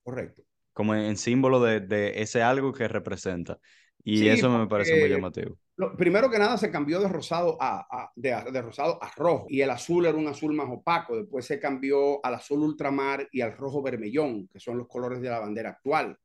[0.03, 0.43] Correcto.
[0.71, 3.59] Como en símbolo de, de ese algo que representa.
[4.05, 5.57] Y sí, eso me parece muy llamativo.
[5.75, 9.47] Lo, primero que nada se cambió de rosado a, a de, de, rosado a rojo
[9.49, 11.17] y el azul era un azul más opaco.
[11.17, 15.29] Después se cambió al azul ultramar y al rojo vermellón, que son los colores de
[15.29, 16.17] la bandera actual.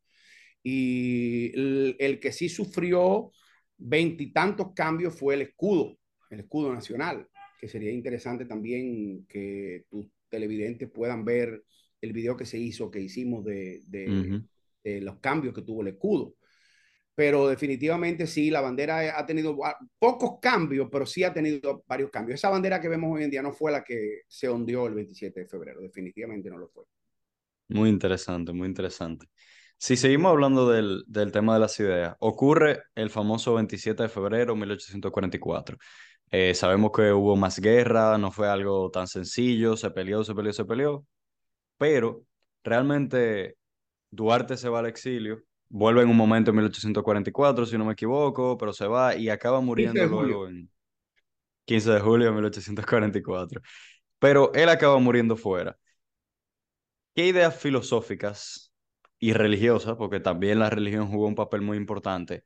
[0.70, 3.32] Y el, el que sí sufrió
[3.76, 5.98] veintitantos cambios fue el escudo,
[6.30, 7.26] el escudo nacional,
[7.58, 11.64] que sería interesante también que tus televidentes puedan ver
[12.00, 14.48] el video que se hizo, que hicimos de, de, uh -huh.
[14.84, 16.34] de los cambios que tuvo el escudo
[17.18, 19.58] pero definitivamente sí, la bandera ha tenido
[19.98, 22.38] pocos cambios, pero sí ha tenido varios cambios.
[22.38, 25.40] Esa bandera que vemos hoy en día no fue la que se ondeó el 27
[25.40, 26.84] de febrero, definitivamente no lo fue.
[27.70, 29.26] Muy interesante, muy interesante.
[29.78, 34.54] Si seguimos hablando del, del tema de las ideas, ocurre el famoso 27 de febrero
[34.54, 35.78] de 1844.
[36.30, 40.52] Eh, sabemos que hubo más guerra, no fue algo tan sencillo, se peleó, se peleó,
[40.52, 41.06] se peleó,
[41.78, 42.24] pero
[42.64, 43.56] realmente
[44.10, 48.56] Duarte se va al exilio vuelve en un momento en 1844, si no me equivoco,
[48.58, 50.70] pero se va y acaba muriendo luego en
[51.64, 53.60] 15 de julio de 1844.
[54.18, 55.76] Pero él acaba muriendo fuera.
[57.14, 58.67] ¿Qué ideas filosóficas
[59.18, 62.44] y religiosas, porque también la religión jugó un papel muy importante,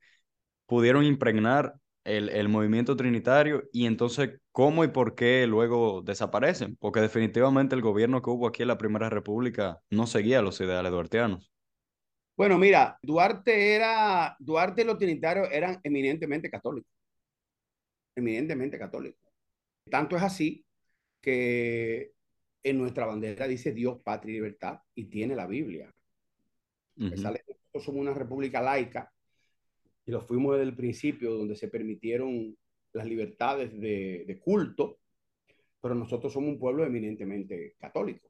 [0.66, 6.76] pudieron impregnar el, el movimiento trinitario y entonces cómo y por qué luego desaparecen?
[6.76, 10.92] Porque definitivamente el gobierno que hubo aquí en la Primera República no seguía los ideales
[10.92, 11.52] duartianos.
[12.36, 16.90] Bueno, mira, Duarte era, Duarte y los trinitarios eran eminentemente católicos.
[18.16, 19.30] Eminentemente católicos.
[19.90, 20.64] Tanto es así
[21.20, 22.12] que
[22.62, 25.90] en nuestra bandera dice Dios, patria y libertad y tiene la Biblia.
[26.96, 27.10] Uh -huh.
[27.10, 29.12] Nosotros somos una república laica
[30.04, 32.56] y lo fuimos desde el principio, donde se permitieron
[32.92, 34.98] las libertades de, de culto,
[35.80, 38.28] pero nosotros somos un pueblo eminentemente católico.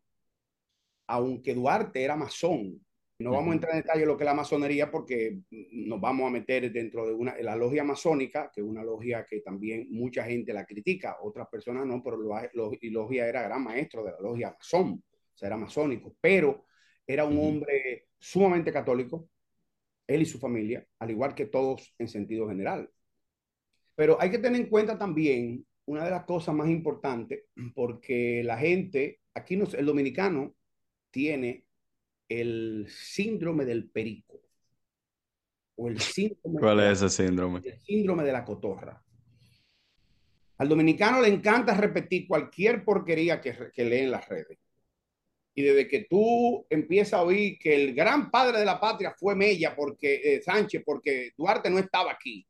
[1.06, 2.80] Aunque Duarte era masón,
[3.18, 6.30] no vamos a entrar en detalle lo que es la masonería porque nos vamos a
[6.30, 10.52] meter dentro de una, la logia masónica, que es una logia que también mucha gente
[10.52, 15.02] la critica, otras personas no, pero la logia era gran maestro de la logia masón,
[15.34, 16.64] o sea, era masónico, pero
[17.06, 19.28] era un hombre sumamente católico,
[20.06, 22.88] él y su familia, al igual que todos en sentido general.
[23.96, 28.56] Pero hay que tener en cuenta también una de las cosas más importantes, porque la
[28.56, 30.54] gente, aquí no, el dominicano
[31.10, 31.66] tiene
[32.28, 34.40] el síndrome del perico.
[35.74, 37.60] O el síndrome ¿Cuál es ese síndrome?
[37.64, 39.02] El síndrome de la cotorra.
[40.58, 44.58] Al dominicano le encanta repetir cualquier porquería que, que lee en las redes.
[45.54, 49.34] Y desde que tú empiezas a oír que el gran padre de la patria fue
[49.34, 52.46] Mella, porque eh, Sánchez, porque Duarte no estaba aquí,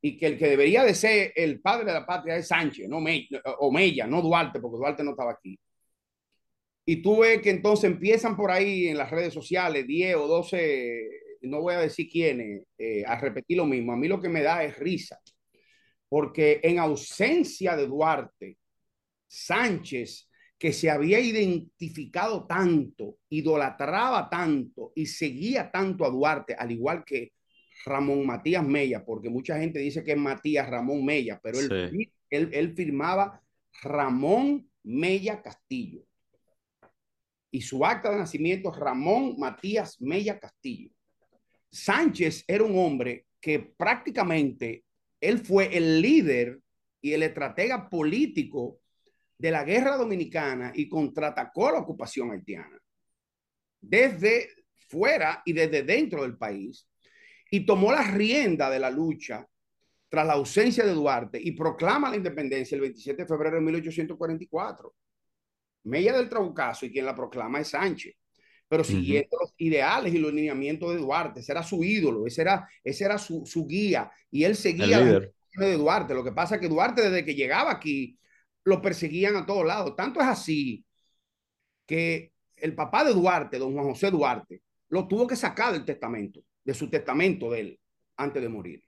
[0.00, 3.00] y que el que debería de ser el padre de la patria es Sánchez, no
[3.00, 5.58] Mella, o Mella, no Duarte, porque Duarte no estaba aquí.
[6.86, 11.08] Y tú ves que entonces empiezan por ahí en las redes sociales 10 o 12,
[11.42, 13.92] no voy a decir quiénes, eh, a repetir lo mismo.
[13.92, 15.18] A mí lo que me da es risa,
[16.08, 18.58] porque en ausencia de Duarte,
[19.26, 20.28] Sánchez,
[20.64, 27.34] que se había identificado tanto, idolatraba tanto y seguía tanto a Duarte, al igual que
[27.84, 32.48] Ramón Matías Mella, porque mucha gente dice que es Matías Ramón Mella, pero él, él,
[32.50, 33.42] él firmaba
[33.82, 36.06] Ramón Mella Castillo
[37.50, 40.92] y su acta de nacimiento Ramón Matías Mella Castillo.
[41.70, 44.82] Sánchez era un hombre que prácticamente
[45.20, 46.58] él fue el líder
[47.02, 48.80] y el estratega político
[49.44, 52.80] de la guerra dominicana y contraatacó la ocupación haitiana
[53.78, 54.48] desde
[54.88, 56.88] fuera y desde dentro del país
[57.50, 59.46] y tomó la rienda de la lucha
[60.08, 64.94] tras la ausencia de Duarte y proclama la independencia el 27 de febrero de 1844.
[65.82, 68.14] Mella del Trabucazo y quien la proclama es Sánchez,
[68.66, 72.66] pero siguiendo los ideales y los lineamientos de Duarte, ese era su ídolo, ese era,
[72.82, 76.14] ese era su, su guía y él seguía de Duarte.
[76.14, 78.18] Lo que pasa es que Duarte desde que llegaba aquí
[78.64, 79.94] lo perseguían a todos lados.
[79.96, 80.84] Tanto es así
[81.86, 86.40] que el papá de Duarte, don Juan José Duarte, lo tuvo que sacar del testamento,
[86.64, 87.80] de su testamento de él,
[88.16, 88.84] antes de morir.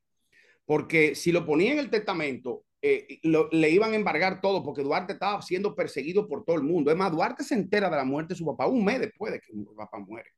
[0.65, 5.15] Porque si lo ponía en el testamento, eh, le iban a embargar todo porque Duarte
[5.15, 6.91] estaba siendo perseguido por todo el mundo.
[6.91, 9.41] Es más, Duarte se entera de la muerte de su papá un mes después de
[9.41, 10.31] que su papá muere.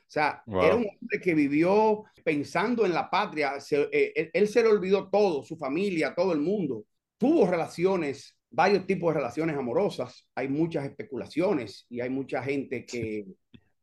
[0.00, 3.54] O sea, era un hombre que vivió pensando en la patria.
[3.70, 6.84] Eh, él, se le olvidó todo, su familia, todo el mundo.
[7.18, 10.28] Tuvo relaciones, varios tipos de relaciones amorosas.
[10.34, 13.26] Hay muchas especulaciones y hay mucha gente que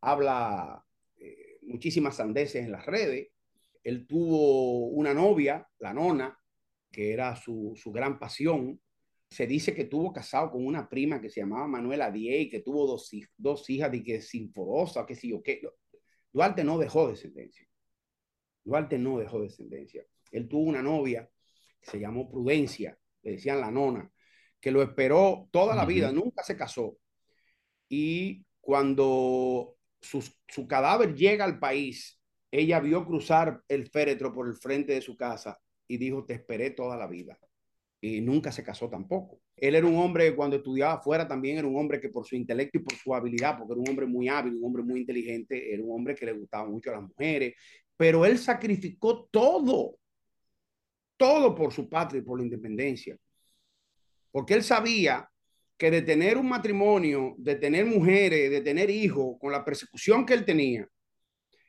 [0.02, 0.84] habla
[1.18, 3.30] eh, muchísimas sandeces en las redes.
[3.84, 6.38] Él tuvo una novia, la nona,
[6.92, 8.80] que era su, su, gran pasión.
[9.30, 12.60] Se dice que tuvo casado con una prima que se llamaba Manuela Die y que
[12.60, 15.62] tuvo dos, dos hijas de que sinforosa, que sé yo qué.
[16.32, 17.68] Duarte no dejó descendencia.
[18.64, 20.06] Duarte no dejó descendencia.
[20.32, 21.30] Él tuvo una novia
[21.82, 24.10] que se llamó Prudencia, le decían la nona,
[24.64, 26.98] que lo esperó toda la vida, nunca se casó.
[27.90, 32.18] Y cuando su, su cadáver llega al país,
[32.50, 36.70] ella vio cruzar el féretro por el frente de su casa y dijo, te esperé
[36.72, 37.38] toda la vida.
[38.00, 39.42] Y nunca se casó tampoco.
[39.58, 42.38] Él era un hombre que cuando estudiaba afuera también era un hombre que por su
[42.38, 45.74] intelecto y por su habilidad, porque era un hombre muy hábil, un hombre muy inteligente,
[45.74, 47.54] era un hombre que le gustaba mucho a las mujeres,
[47.98, 49.98] pero él sacrificó todo,
[51.18, 53.18] todo por su patria y por la independencia.
[54.34, 55.30] Porque él sabía
[55.78, 60.34] que de tener un matrimonio, de tener mujeres, de tener hijos, con la persecución que
[60.34, 60.88] él tenía,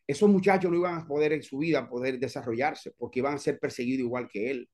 [0.07, 3.59] esos muchachos no iban a poder en su vida poder desarrollarse porque iban a ser
[3.59, 4.69] perseguidos igual que él.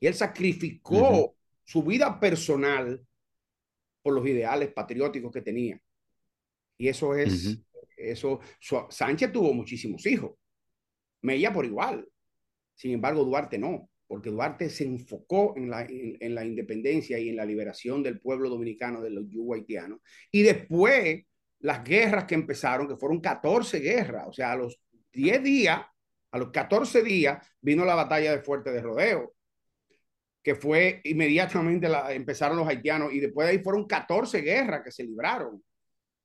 [0.00, 3.00] Y él sacrificó su vida personal
[4.02, 5.80] por los ideales patrióticos que tenía.
[6.78, 7.60] Y eso es,
[7.96, 8.40] eso,
[8.88, 10.32] Sánchez tuvo muchísimos hijos,
[11.22, 12.08] Mella por igual.
[12.74, 17.36] Sin embargo, Duarte no, porque Duarte se enfocó en la, en, la independencia y en
[17.36, 20.00] la liberación del pueblo dominicano de los yugo haitianos.
[20.32, 21.26] Y después
[21.60, 24.80] las guerras que empezaron, que fueron 14 guerras, o sea, a los
[25.12, 25.82] 10 días,
[26.32, 29.32] a los 14 días, vino la batalla de Fuerte de Rodeo,
[30.42, 34.90] que fue inmediatamente la, empezaron los haitianos y después de ahí fueron 14 guerras que
[34.90, 35.62] se libraron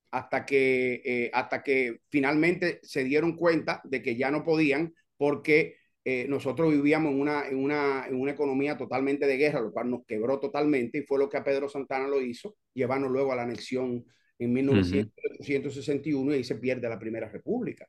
[0.10, 5.85] hasta que, eh, hasta que finalmente se dieron cuenta de que ya no podían porque
[6.08, 9.90] eh, nosotros vivíamos en una, en, una, en una economía totalmente de guerra, lo cual
[9.90, 13.36] nos quebró totalmente y fue lo que a Pedro Santana lo hizo, llevarnos luego a
[13.36, 14.06] la anexión
[14.38, 17.88] en 1961 y ahí se pierde la Primera República.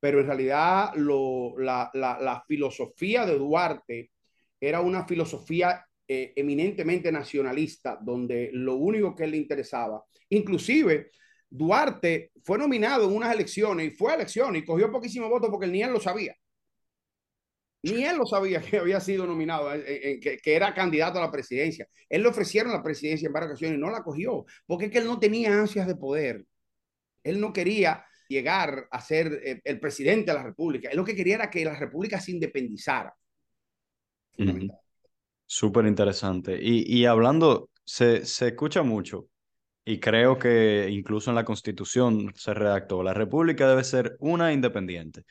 [0.00, 4.10] pero en realidad lo, la, la, la, filosofía de Duarte
[4.60, 11.12] era una filosofía eh, eminentemente nacionalista, donde lo único que le interesaba, inclusive
[11.48, 15.68] Duarte fue nominado en unas elecciones y fue a elecciones y cogió poquísimo voto porque
[15.68, 16.34] ni él lo sabía.
[17.82, 21.22] Ni él lo sabía que había sido nominado, eh, eh, que, que, era candidato a
[21.22, 21.88] la presidencia.
[22.08, 24.98] Él le ofrecieron la presidencia en varias ocasiones y no la cogió, porque es que
[24.98, 26.44] él no tenía ansias de poder.
[27.24, 30.90] Él no quería llegar a ser eh, el presidente de la República.
[30.90, 33.14] Él lo que quería era que la República se independizara.
[34.38, 34.78] -huh.
[35.46, 36.58] Súper interesante.
[36.60, 39.28] Y, y hablando, se, se escucha mucho
[39.84, 45.24] y creo que incluso en la Constitución se redactó, la República debe ser una independiente.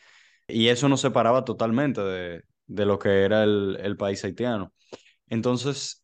[0.52, 4.74] Y eso nos separaba totalmente de, de lo que era el, el, país haitiano.
[5.28, 6.04] Entonces,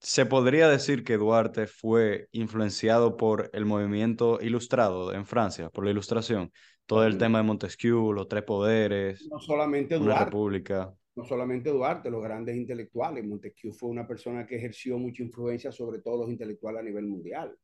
[0.00, 5.90] se podría decir que Duarte fue influenciado por el movimiento ilustrado en Francia, por la
[5.92, 6.52] ilustración.
[6.86, 10.94] Todo el tema de Montesquieu, los tres poderes, no solamente una Duarte, república.
[11.14, 13.24] No solamente Duarte, los grandes intelectuales.
[13.24, 17.56] Montesquieu fue una persona que ejerció mucha influencia sobre todos los intelectuales a nivel mundial.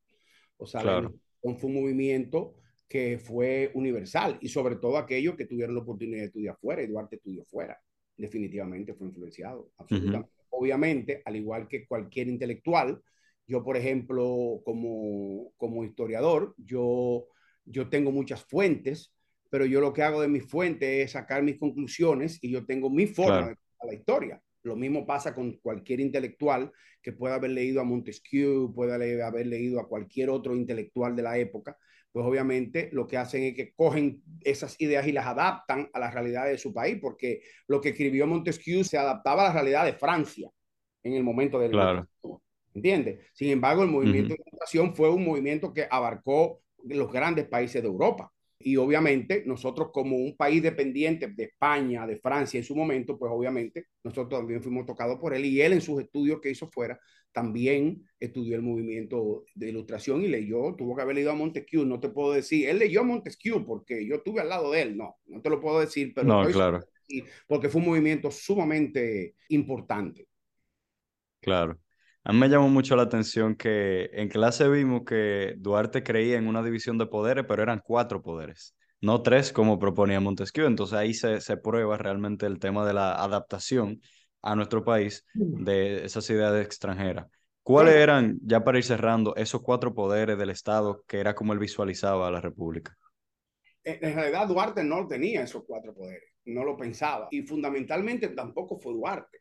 [0.57, 1.13] O sea, Claro.
[1.41, 2.55] fue un movimiento
[2.89, 6.87] que fue universal y sobre todo aquellos que tuvieron la oportunidad de estudiar fuera y
[6.87, 7.79] Duarte estudió fuera.
[8.17, 10.31] Definitivamente fue influenciado, absolutamente.
[10.49, 12.99] Obviamente, al igual que cualquier intelectual,
[13.47, 17.27] yo, por ejemplo, como, como historiador, yo,
[17.65, 19.13] yo tengo muchas fuentes,
[19.51, 22.89] pero yo lo que hago de mis fuentes es sacar mis conclusiones y yo tengo
[22.89, 23.47] mi forma Claro.
[23.49, 24.41] de contar la historia.
[24.63, 26.71] Lo mismo pasa con cualquier intelectual
[27.01, 31.23] que pueda haber leído a Montesquieu, pueda le- haber leído a cualquier otro intelectual de
[31.23, 31.77] la época,
[32.11, 36.13] pues obviamente lo que hacen es que cogen esas ideas y las adaptan a las
[36.13, 39.93] realidades de su país, porque lo que escribió Montesquieu se adaptaba a la realidad de
[39.93, 40.49] Francia
[41.03, 41.91] en el momento de la Claro.
[41.93, 42.39] Ilustración,
[42.73, 43.19] ¿Entiendes?
[43.33, 44.35] Sin embargo, el movimiento Ujú.
[44.35, 48.31] de ilustración fue un movimiento que abarcó los grandes países de Europa.
[48.61, 53.31] Y obviamente nosotros como un país dependiente de España, de Francia en su momento, pues
[53.33, 56.99] obviamente nosotros también fuimos tocados por él y él en sus estudios que hizo fuera
[57.31, 61.99] también estudió el movimiento de ilustración y leyó, tuvo que haber leído a Montesquieu, no
[61.99, 65.15] te puedo decir, él leyó a Montesquieu porque yo estuve al lado de él, no,
[65.27, 66.79] no te lo puedo decir, pero No, claro,
[67.47, 70.27] porque fue un movimiento sumamente importante.
[71.41, 71.79] claro.
[72.23, 76.47] A mí me llamó mucho la atención que en clase vimos que Duarte creía en
[76.47, 80.67] una división de poderes, pero eran cuatro poderes, no tres como proponía Montesquieu.
[80.67, 84.01] Entonces ahí se, se prueba realmente el tema de la adaptación
[84.41, 85.25] a nuestro país
[85.55, 87.27] de esas ideas extranjeras.
[87.63, 91.59] ¿Cuáles eran, ya para ir cerrando, esos cuatro poderes del Estado que era como él
[91.59, 92.97] visualizaba a la República?
[93.83, 98.93] en realidad Duarte no tenía esos cuatro poderes, no lo pensaba y fundamentalmente tampoco fue
[98.93, 99.39] Duarte.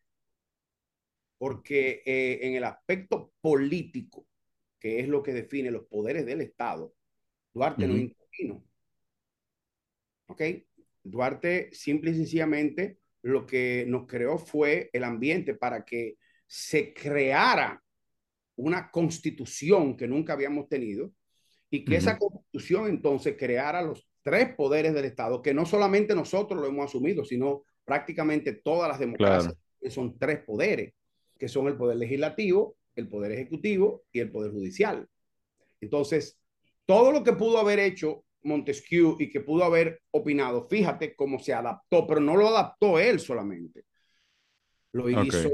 [1.38, 4.26] porque eh, en el aspecto político,
[4.78, 6.94] que es lo que define los poderes del Estado,
[7.54, 7.98] Duarte no Ujú.
[7.98, 8.64] intervino.
[10.26, 10.42] ¿Ok?
[11.02, 16.16] Duarte simple y sencillamente lo que nos creó fue el ambiente para que
[16.46, 17.82] se creara
[18.56, 21.12] una constitución que nunca habíamos tenido
[21.70, 26.60] y que esa constitución entonces creara los tres poderes del Estado, que no solamente nosotros
[26.60, 30.94] lo hemos asumido, sino prácticamente todas las democracias Claro, que son tres poderes,
[31.38, 35.08] que son el poder legislativo, el poder ejecutivo y el poder judicial.
[35.80, 36.38] Entonces,
[36.84, 41.52] todo lo que pudo haber hecho Montesquieu y que pudo haber opinado, fíjate cómo se
[41.52, 43.84] adaptó, pero no lo adaptó él solamente.
[44.92, 45.50] Lo hizo.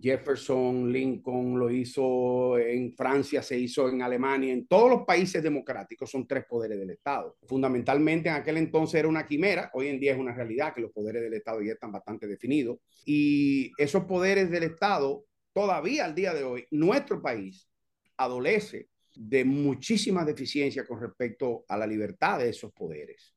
[0.00, 6.10] Jefferson, Lincoln, lo hizo en Francia, se hizo en Alemania, en todos los países democráticos
[6.10, 7.36] son tres poderes del Estado.
[7.46, 10.92] Fundamentalmente en aquel entonces era una quimera, hoy en día es una realidad que los
[10.92, 16.34] poderes del Estado ya están bastante definidos y esos poderes del Estado todavía al día
[16.34, 17.68] de hoy, nuestro país
[18.16, 18.88] adolece
[19.20, 23.34] de muchísimas deficiencias con respecto a la libertad de esos poderes.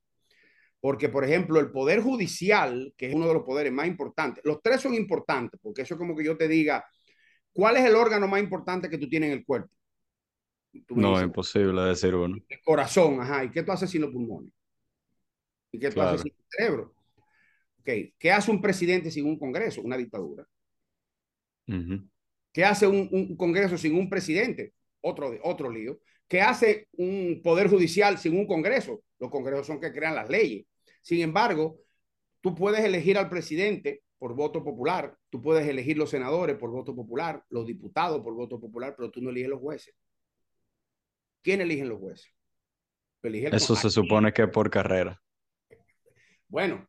[0.80, 4.62] Porque, por ejemplo, el poder judicial, que es uno de los poderes más importantes, los
[4.62, 6.84] tres son importantes, porque eso es como que yo te diga,
[7.52, 9.74] ¿cuál es el órgano más importante que tú tienes en el cuerpo?
[10.90, 12.36] No, dices, imposible decir uno.
[12.48, 14.52] el corazón, ajá, ¿y qué tú haces sin los pulmones?
[15.72, 16.94] ¿Y qué tú haces sin el cerebro?
[17.80, 18.14] Okay.
[18.16, 19.82] ¿Qué hace un presidente sin un congreso?
[19.82, 20.46] Una dictadura.
[22.52, 24.74] ¿Qué hace un, un congreso sin un presidente?
[25.02, 26.00] Otro, otro lío.
[26.26, 29.02] ¿Qué hace un poder judicial sin un congreso?
[29.18, 30.64] Los congresos son que crean las leyes.
[31.02, 31.80] Sin embargo,
[32.40, 36.94] tú puedes elegir al presidente por voto popular, tú puedes elegir los senadores por voto
[36.94, 39.94] popular, los diputados por voto popular, pero tú no eliges los jueces.
[41.42, 42.32] ¿Quién eligen los jueces?
[43.22, 45.20] Elige el Eso se supone que por carrera.
[46.46, 46.88] Bueno,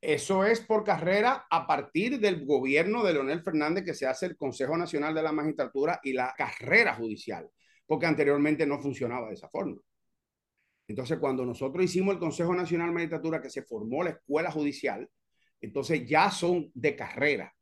[0.00, 4.36] eso es por carrera a partir del gobierno de Leonel Fernández que se hace el
[4.36, 7.48] Consejo Nacional de la Magistratura y la carrera judicial,
[7.86, 9.80] porque anteriormente no funcionaba de esa forma.
[10.88, 15.08] Entonces, cuando nosotros hicimos el Consejo Nacional de Magistratura, que se formó la Escuela Judicial,
[15.60, 17.54] entonces ya son de carrera.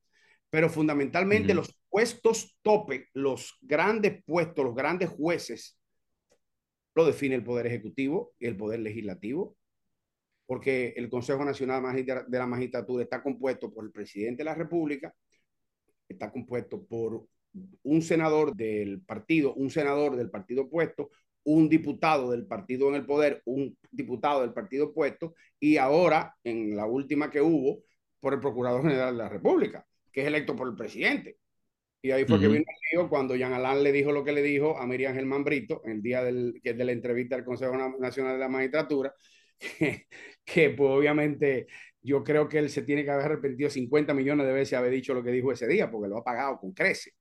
[0.48, 1.56] Pero fundamentalmente uh -huh.
[1.56, 5.78] los puestos tope, los grandes puestos, los grandes jueces,
[6.94, 9.57] lo define el Poder Ejecutivo y el Poder Legislativo,
[10.48, 11.82] porque el Consejo Nacional
[12.26, 15.14] de la Magistratura está compuesto por el presidente de la República,
[16.08, 17.26] está compuesto por
[17.82, 21.10] un senador del partido, un senador del partido opuesto,
[21.44, 26.74] un diputado del partido en el poder, un diputado del partido opuesto, y ahora, en
[26.74, 27.82] la última que hubo,
[28.18, 31.36] por el Procurador General de la República, que es electo por el presidente.
[32.00, 32.42] Y ahí fue uh -huh.
[32.42, 35.12] que vino el lío cuando Jean Alain le dijo lo que le dijo a Miriam
[35.12, 38.48] Germán Brito, el día del, que es de la entrevista al Consejo Nacional de la
[38.48, 39.12] Magistratura,
[39.58, 40.06] que,
[40.44, 41.66] que pues obviamente
[42.00, 45.14] yo creo que él se tiene que haber arrepentido 50 millones de veces haber dicho
[45.14, 47.12] lo que dijo ese día, porque lo ha pagado con crece.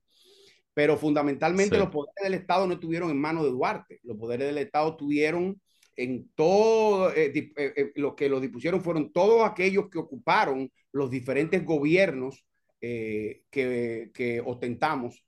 [0.72, 1.80] Pero fundamentalmente sí.
[1.80, 5.60] los poderes del Estado no estuvieron en manos de Duarte, los poderes del Estado tuvieron
[5.96, 11.10] en todo, eh, eh, eh, lo que lo dispusieron fueron todos aquellos que ocuparon los
[11.10, 12.46] diferentes gobiernos
[12.80, 15.24] eh, que, que ostentamos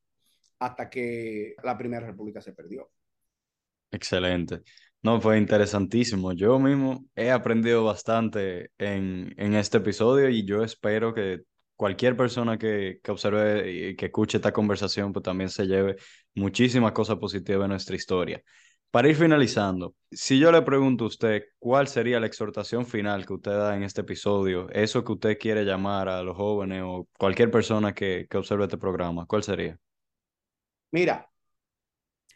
[0.60, 2.88] hasta que la Primera República se perdió.
[3.90, 4.60] Excelente.
[5.02, 6.32] No, fue interesantísimo.
[6.32, 11.40] Yo mismo he aprendido bastante en, en este episodio y yo espero que
[11.74, 15.96] cualquier persona que, que, observe y que escuche esta conversación pues también se lleve
[16.34, 18.42] muchísimas cosas positivas de nuestra historia.
[18.90, 23.32] Para ir finalizando, si yo le pregunto a usted cuál sería la exhortación final que
[23.32, 27.50] usted da en este episodio, eso que usted quiere llamar a los jóvenes o cualquier
[27.50, 29.78] persona que, que observe este programa, ¿cuál sería?
[30.92, 31.30] Mira,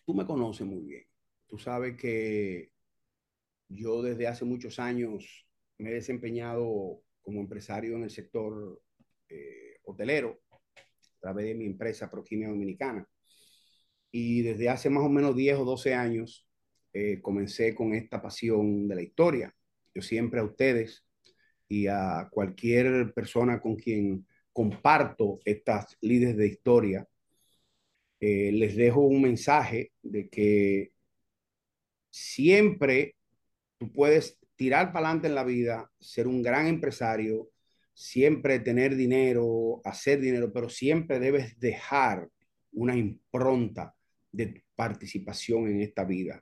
[0.07, 1.14] tú me conoces muy bien.
[1.55, 2.73] Tú sabes que
[3.69, 5.47] yo desde hace muchos años
[5.79, 8.83] me he desempeñado como empresario en el sector
[9.29, 13.09] eh, hotelero a través de mi empresa Proquimia Dominicana.
[14.11, 16.45] Y desde hace más o menos 10 o 12 años
[16.93, 19.55] eh, comencé con esta pasión de la historia.
[19.95, 21.07] Yo siempre a ustedes
[21.69, 27.09] y a cualquier persona con quien comparto estas líderes de historia,
[28.19, 30.94] eh, les dejo un mensaje de que
[32.15, 33.17] siempre
[33.77, 37.51] tú puedes tirar para adelante en la vida, ser un gran empresario,
[37.93, 42.29] siempre tener dinero, hacer dinero, pero siempre debes dejar
[42.73, 43.97] una impronta
[44.31, 46.41] de participación en esta vida.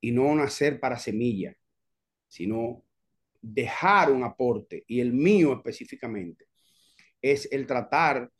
[0.00, 1.52] Y no nacer para semilla,
[2.28, 2.84] sino
[3.42, 4.84] dejar un aporte.
[4.86, 6.46] Y el mío específicamente
[7.20, 8.30] es el tratar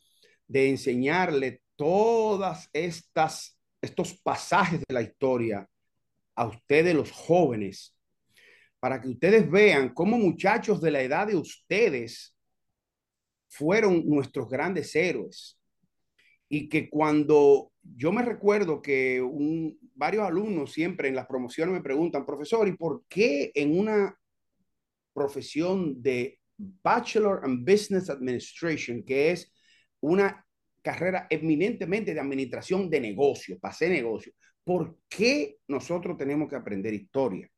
[0.47, 5.69] de enseñarle todas estas estos pasajes de la historia
[6.41, 7.95] a ustedes los jóvenes
[8.81, 12.35] para que ustedes vean cómo muchachos de la edad de ustedes
[13.47, 15.61] fueron nuestros grandes héroes.
[16.49, 19.23] Y que cuando yo me recuerdo que
[19.95, 24.19] varios alumnos siempre en las promociones me preguntan, profesor, ¿y por qué en una
[25.13, 29.53] profesión de Bachelor and Business Administration, que es
[30.01, 30.47] una
[30.81, 34.33] carrera eminentemente de administración de negocios, pasé negocio,
[34.71, 37.51] ¿por qué nosotros tenemos que aprender historia?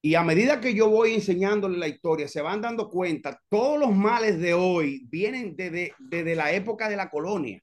[0.00, 3.92] Y a medida que yo voy enseñándole la historia, se van dando cuenta, todos los
[3.92, 7.60] males de hoy vienen desde, desde la época de la colonia.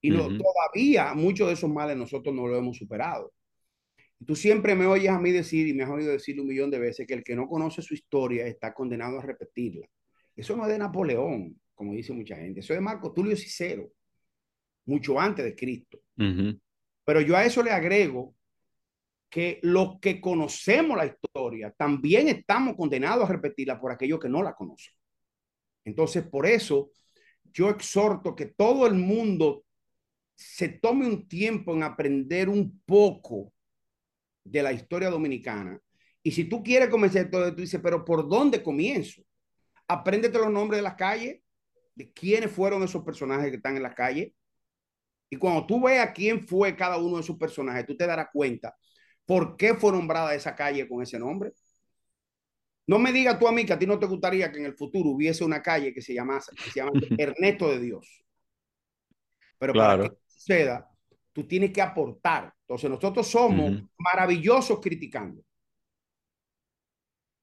[0.00, 0.42] Y no, uh -huh.
[0.42, 3.34] todavía muchos de esos males nosotros no lo hemos superado.
[4.26, 6.78] Tú siempre me oyes a mí decir, y me has oído decir un millón de
[6.78, 9.86] veces, que el que no conoce su historia está condenado a repetirla.
[10.34, 12.60] Eso no es de Napoleón, como dice mucha gente.
[12.60, 13.92] Eso es de Marco Tulio Cicero,
[14.86, 15.98] mucho antes de Cristo.
[16.16, 16.60] Uh -huh.
[17.10, 18.36] Pero yo a eso le agrego
[19.28, 24.44] que los que conocemos la historia también estamos condenados a repetirla por aquellos que no
[24.44, 24.94] la conocen.
[25.84, 26.92] Entonces, por eso
[27.52, 29.64] yo exhorto que todo el mundo
[30.36, 33.52] se tome un tiempo en aprender un poco
[34.44, 35.80] de la historia dominicana.
[36.22, 39.20] Y si tú quieres comenzar todo, tú dices, pero ¿por dónde comienzo?
[39.88, 41.40] Apréndete los nombres de las calles,
[41.92, 44.32] de quiénes fueron esos personajes que están en la calle.
[45.30, 48.76] Y cuando tú veas quién fue cada uno de esos personajes, tú te darás cuenta
[49.24, 51.52] por qué fue nombrada esa calle con ese nombre.
[52.88, 54.74] No me digas tú a mí que a ti no te gustaría que en el
[54.74, 58.24] futuro hubiese una calle que se llamase, que se llama Ernesto de Dios.
[59.56, 60.02] Pero claro.
[60.02, 60.90] para que suceda,
[61.32, 62.52] tú tienes que aportar.
[62.62, 63.88] Entonces nosotros somos uh -huh.
[63.98, 65.44] maravillosos criticando.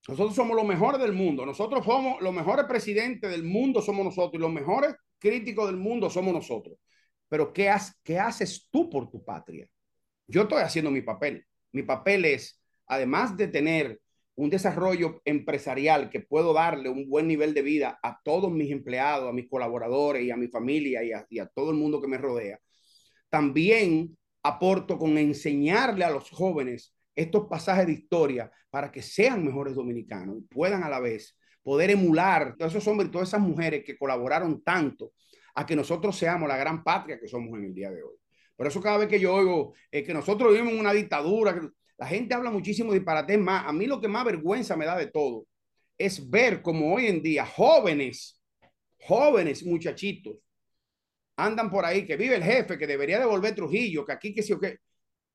[0.09, 1.45] Nosotros somos los mejores del mundo.
[1.45, 4.33] Nosotros somos los mejores presidentes del mundo, somos nosotros.
[4.35, 6.77] Y los mejores críticos del mundo somos nosotros.
[7.29, 9.67] Pero ¿qué, ha ¿qué haces tú por tu patria?
[10.27, 11.45] Yo estoy haciendo mi papel.
[11.71, 13.99] Mi papel es, además de tener
[14.35, 19.27] un desarrollo empresarial que puedo darle un buen nivel de vida a todos mis empleados,
[19.27, 22.07] a mis colaboradores y a mi familia y a, y a todo el mundo que
[22.07, 22.59] me rodea,
[23.29, 29.73] también aporto con enseñarle a los jóvenes estos pasajes de historia para que sean mejores
[29.73, 33.83] dominicanos y puedan a la vez poder emular todos esos hombres y todas esas mujeres
[33.83, 35.13] que colaboraron tanto
[35.57, 38.15] a que nosotros seamos la gran patria que somos en el día de hoy.
[38.55, 41.59] Por eso cada vez que yo oigo eh, que nosotros vivimos en una dictadura,
[41.97, 43.65] la gente habla muchísimo de disparate más.
[43.65, 45.47] A mí lo que más vergüenza me da de todo
[45.97, 48.39] es ver como hoy en día jóvenes,
[48.99, 50.35] jóvenes muchachitos,
[51.37, 54.53] andan por ahí, que vive el jefe, que debería devolver Trujillo, que aquí, que sí
[54.53, 54.77] o qué.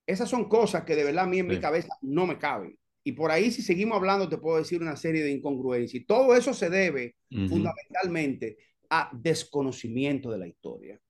[0.07, 2.79] Esas son cosas que de verdad a mí en mi cabeza no me caben.
[3.03, 6.01] Y por ahí, si seguimos hablando, te puedo decir una serie de incongruencias.
[6.01, 8.57] Y todo eso se debe fundamentalmente
[8.95, 11.01] a desconocimiento de la historia.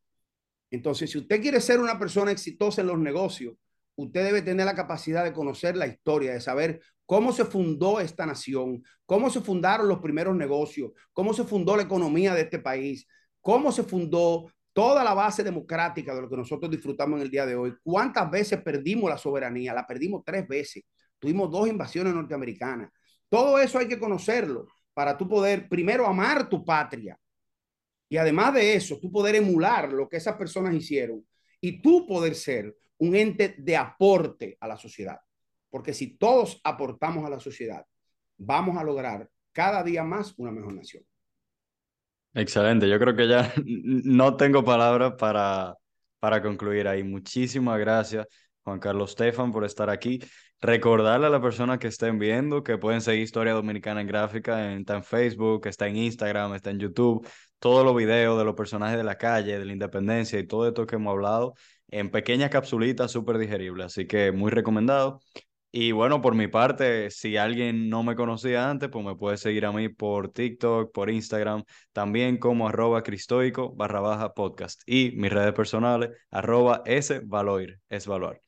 [0.70, 3.56] Entonces, si usted quiere ser una persona exitosa en los negocios,
[3.96, 8.24] usted debe tener la capacidad de conocer la historia, de saber cómo se fundó esta
[8.24, 13.04] nación, cómo se fundaron los primeros negocios, cómo se fundó la economía de este país,
[13.40, 17.46] cómo se fundó toda la base democrática de lo que nosotros disfrutamos en el día
[17.46, 17.74] de hoy.
[17.82, 19.74] ¿Cuántas veces perdimos la soberanía?
[19.74, 20.84] La perdimos tres veces.
[21.18, 22.92] Tuvimos dos invasiones norteamericanas.
[23.28, 27.18] Todo eso hay que conocerlo para tú poder primero amar tu patria
[28.12, 31.26] y además de eso, tú poder emular lo que esas personas hicieron
[31.62, 35.18] y tú poder ser un ente de aporte a la sociedad.
[35.70, 37.86] Porque si todos aportamos a la sociedad,
[38.36, 41.02] vamos a lograr cada día más una mejor nación.
[42.34, 45.74] Excelente, yo creo que ya no tengo palabras para,
[46.18, 47.02] para concluir ahí.
[47.02, 48.26] Muchísimas gracias,
[48.62, 50.20] Juan Carlos Stefan, por estar aquí.
[50.60, 54.96] Recordarle a las personas que estén viendo que pueden seguir Historia Dominicana en Gráfica, está
[54.96, 57.26] en Facebook, está en Instagram, está en YouTube,
[57.62, 60.84] todos los videos de los personajes de la calle, de la independencia y todo esto
[60.84, 61.54] que hemos hablado
[61.88, 63.86] en pequeñas capsulitas súper digeribles.
[63.86, 65.20] Así que muy recomendado.
[65.70, 69.64] Y bueno, por mi parte, si alguien no me conocía antes, pues me puede seguir
[69.64, 74.82] a mí por TikTok, por Instagram, también como arroba cristoico barra baja podcast.
[74.84, 78.42] Y mis redes personales, arroba es valoir, es valor.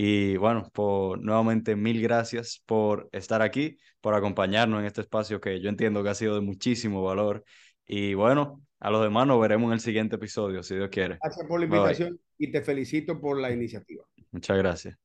[0.00, 5.60] Y bueno, por, nuevamente mil gracias por estar aquí, por acompañarnos en este espacio que
[5.60, 7.44] yo entiendo que ha sido de muchísimo valor.
[7.88, 11.18] Y bueno, a los demás nos veremos en el siguiente episodio, si Dios quiere.
[11.20, 14.04] Gracias por la invitación y te felicito por la iniciativa.
[14.30, 14.98] Muchas gracias.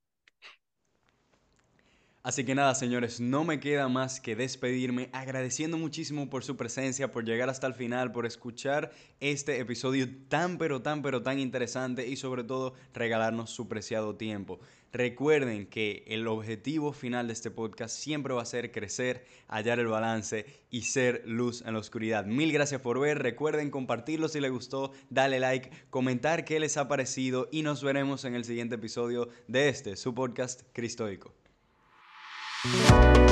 [2.26, 7.12] Así que nada, señores, no me queda más que despedirme agradeciendo muchísimo por su presencia,
[7.12, 12.08] por llegar hasta el final, por escuchar este episodio tan pero tan pero tan interesante
[12.08, 14.62] y sobre todo regalarnos su preciado tiempo.
[14.94, 19.88] Recuerden que el objetivo final de este podcast siempre va a ser crecer, hallar el
[19.88, 22.26] balance y ser luz en la oscuridad.
[22.26, 26.88] Mil gracias por ver, recuerden compartirlo si les gustó, dale like, comentar qué les ha
[26.88, 31.43] parecido y nos veremos en el siguiente episodio de este, su podcast Cristoico.
[32.66, 33.23] Thank you.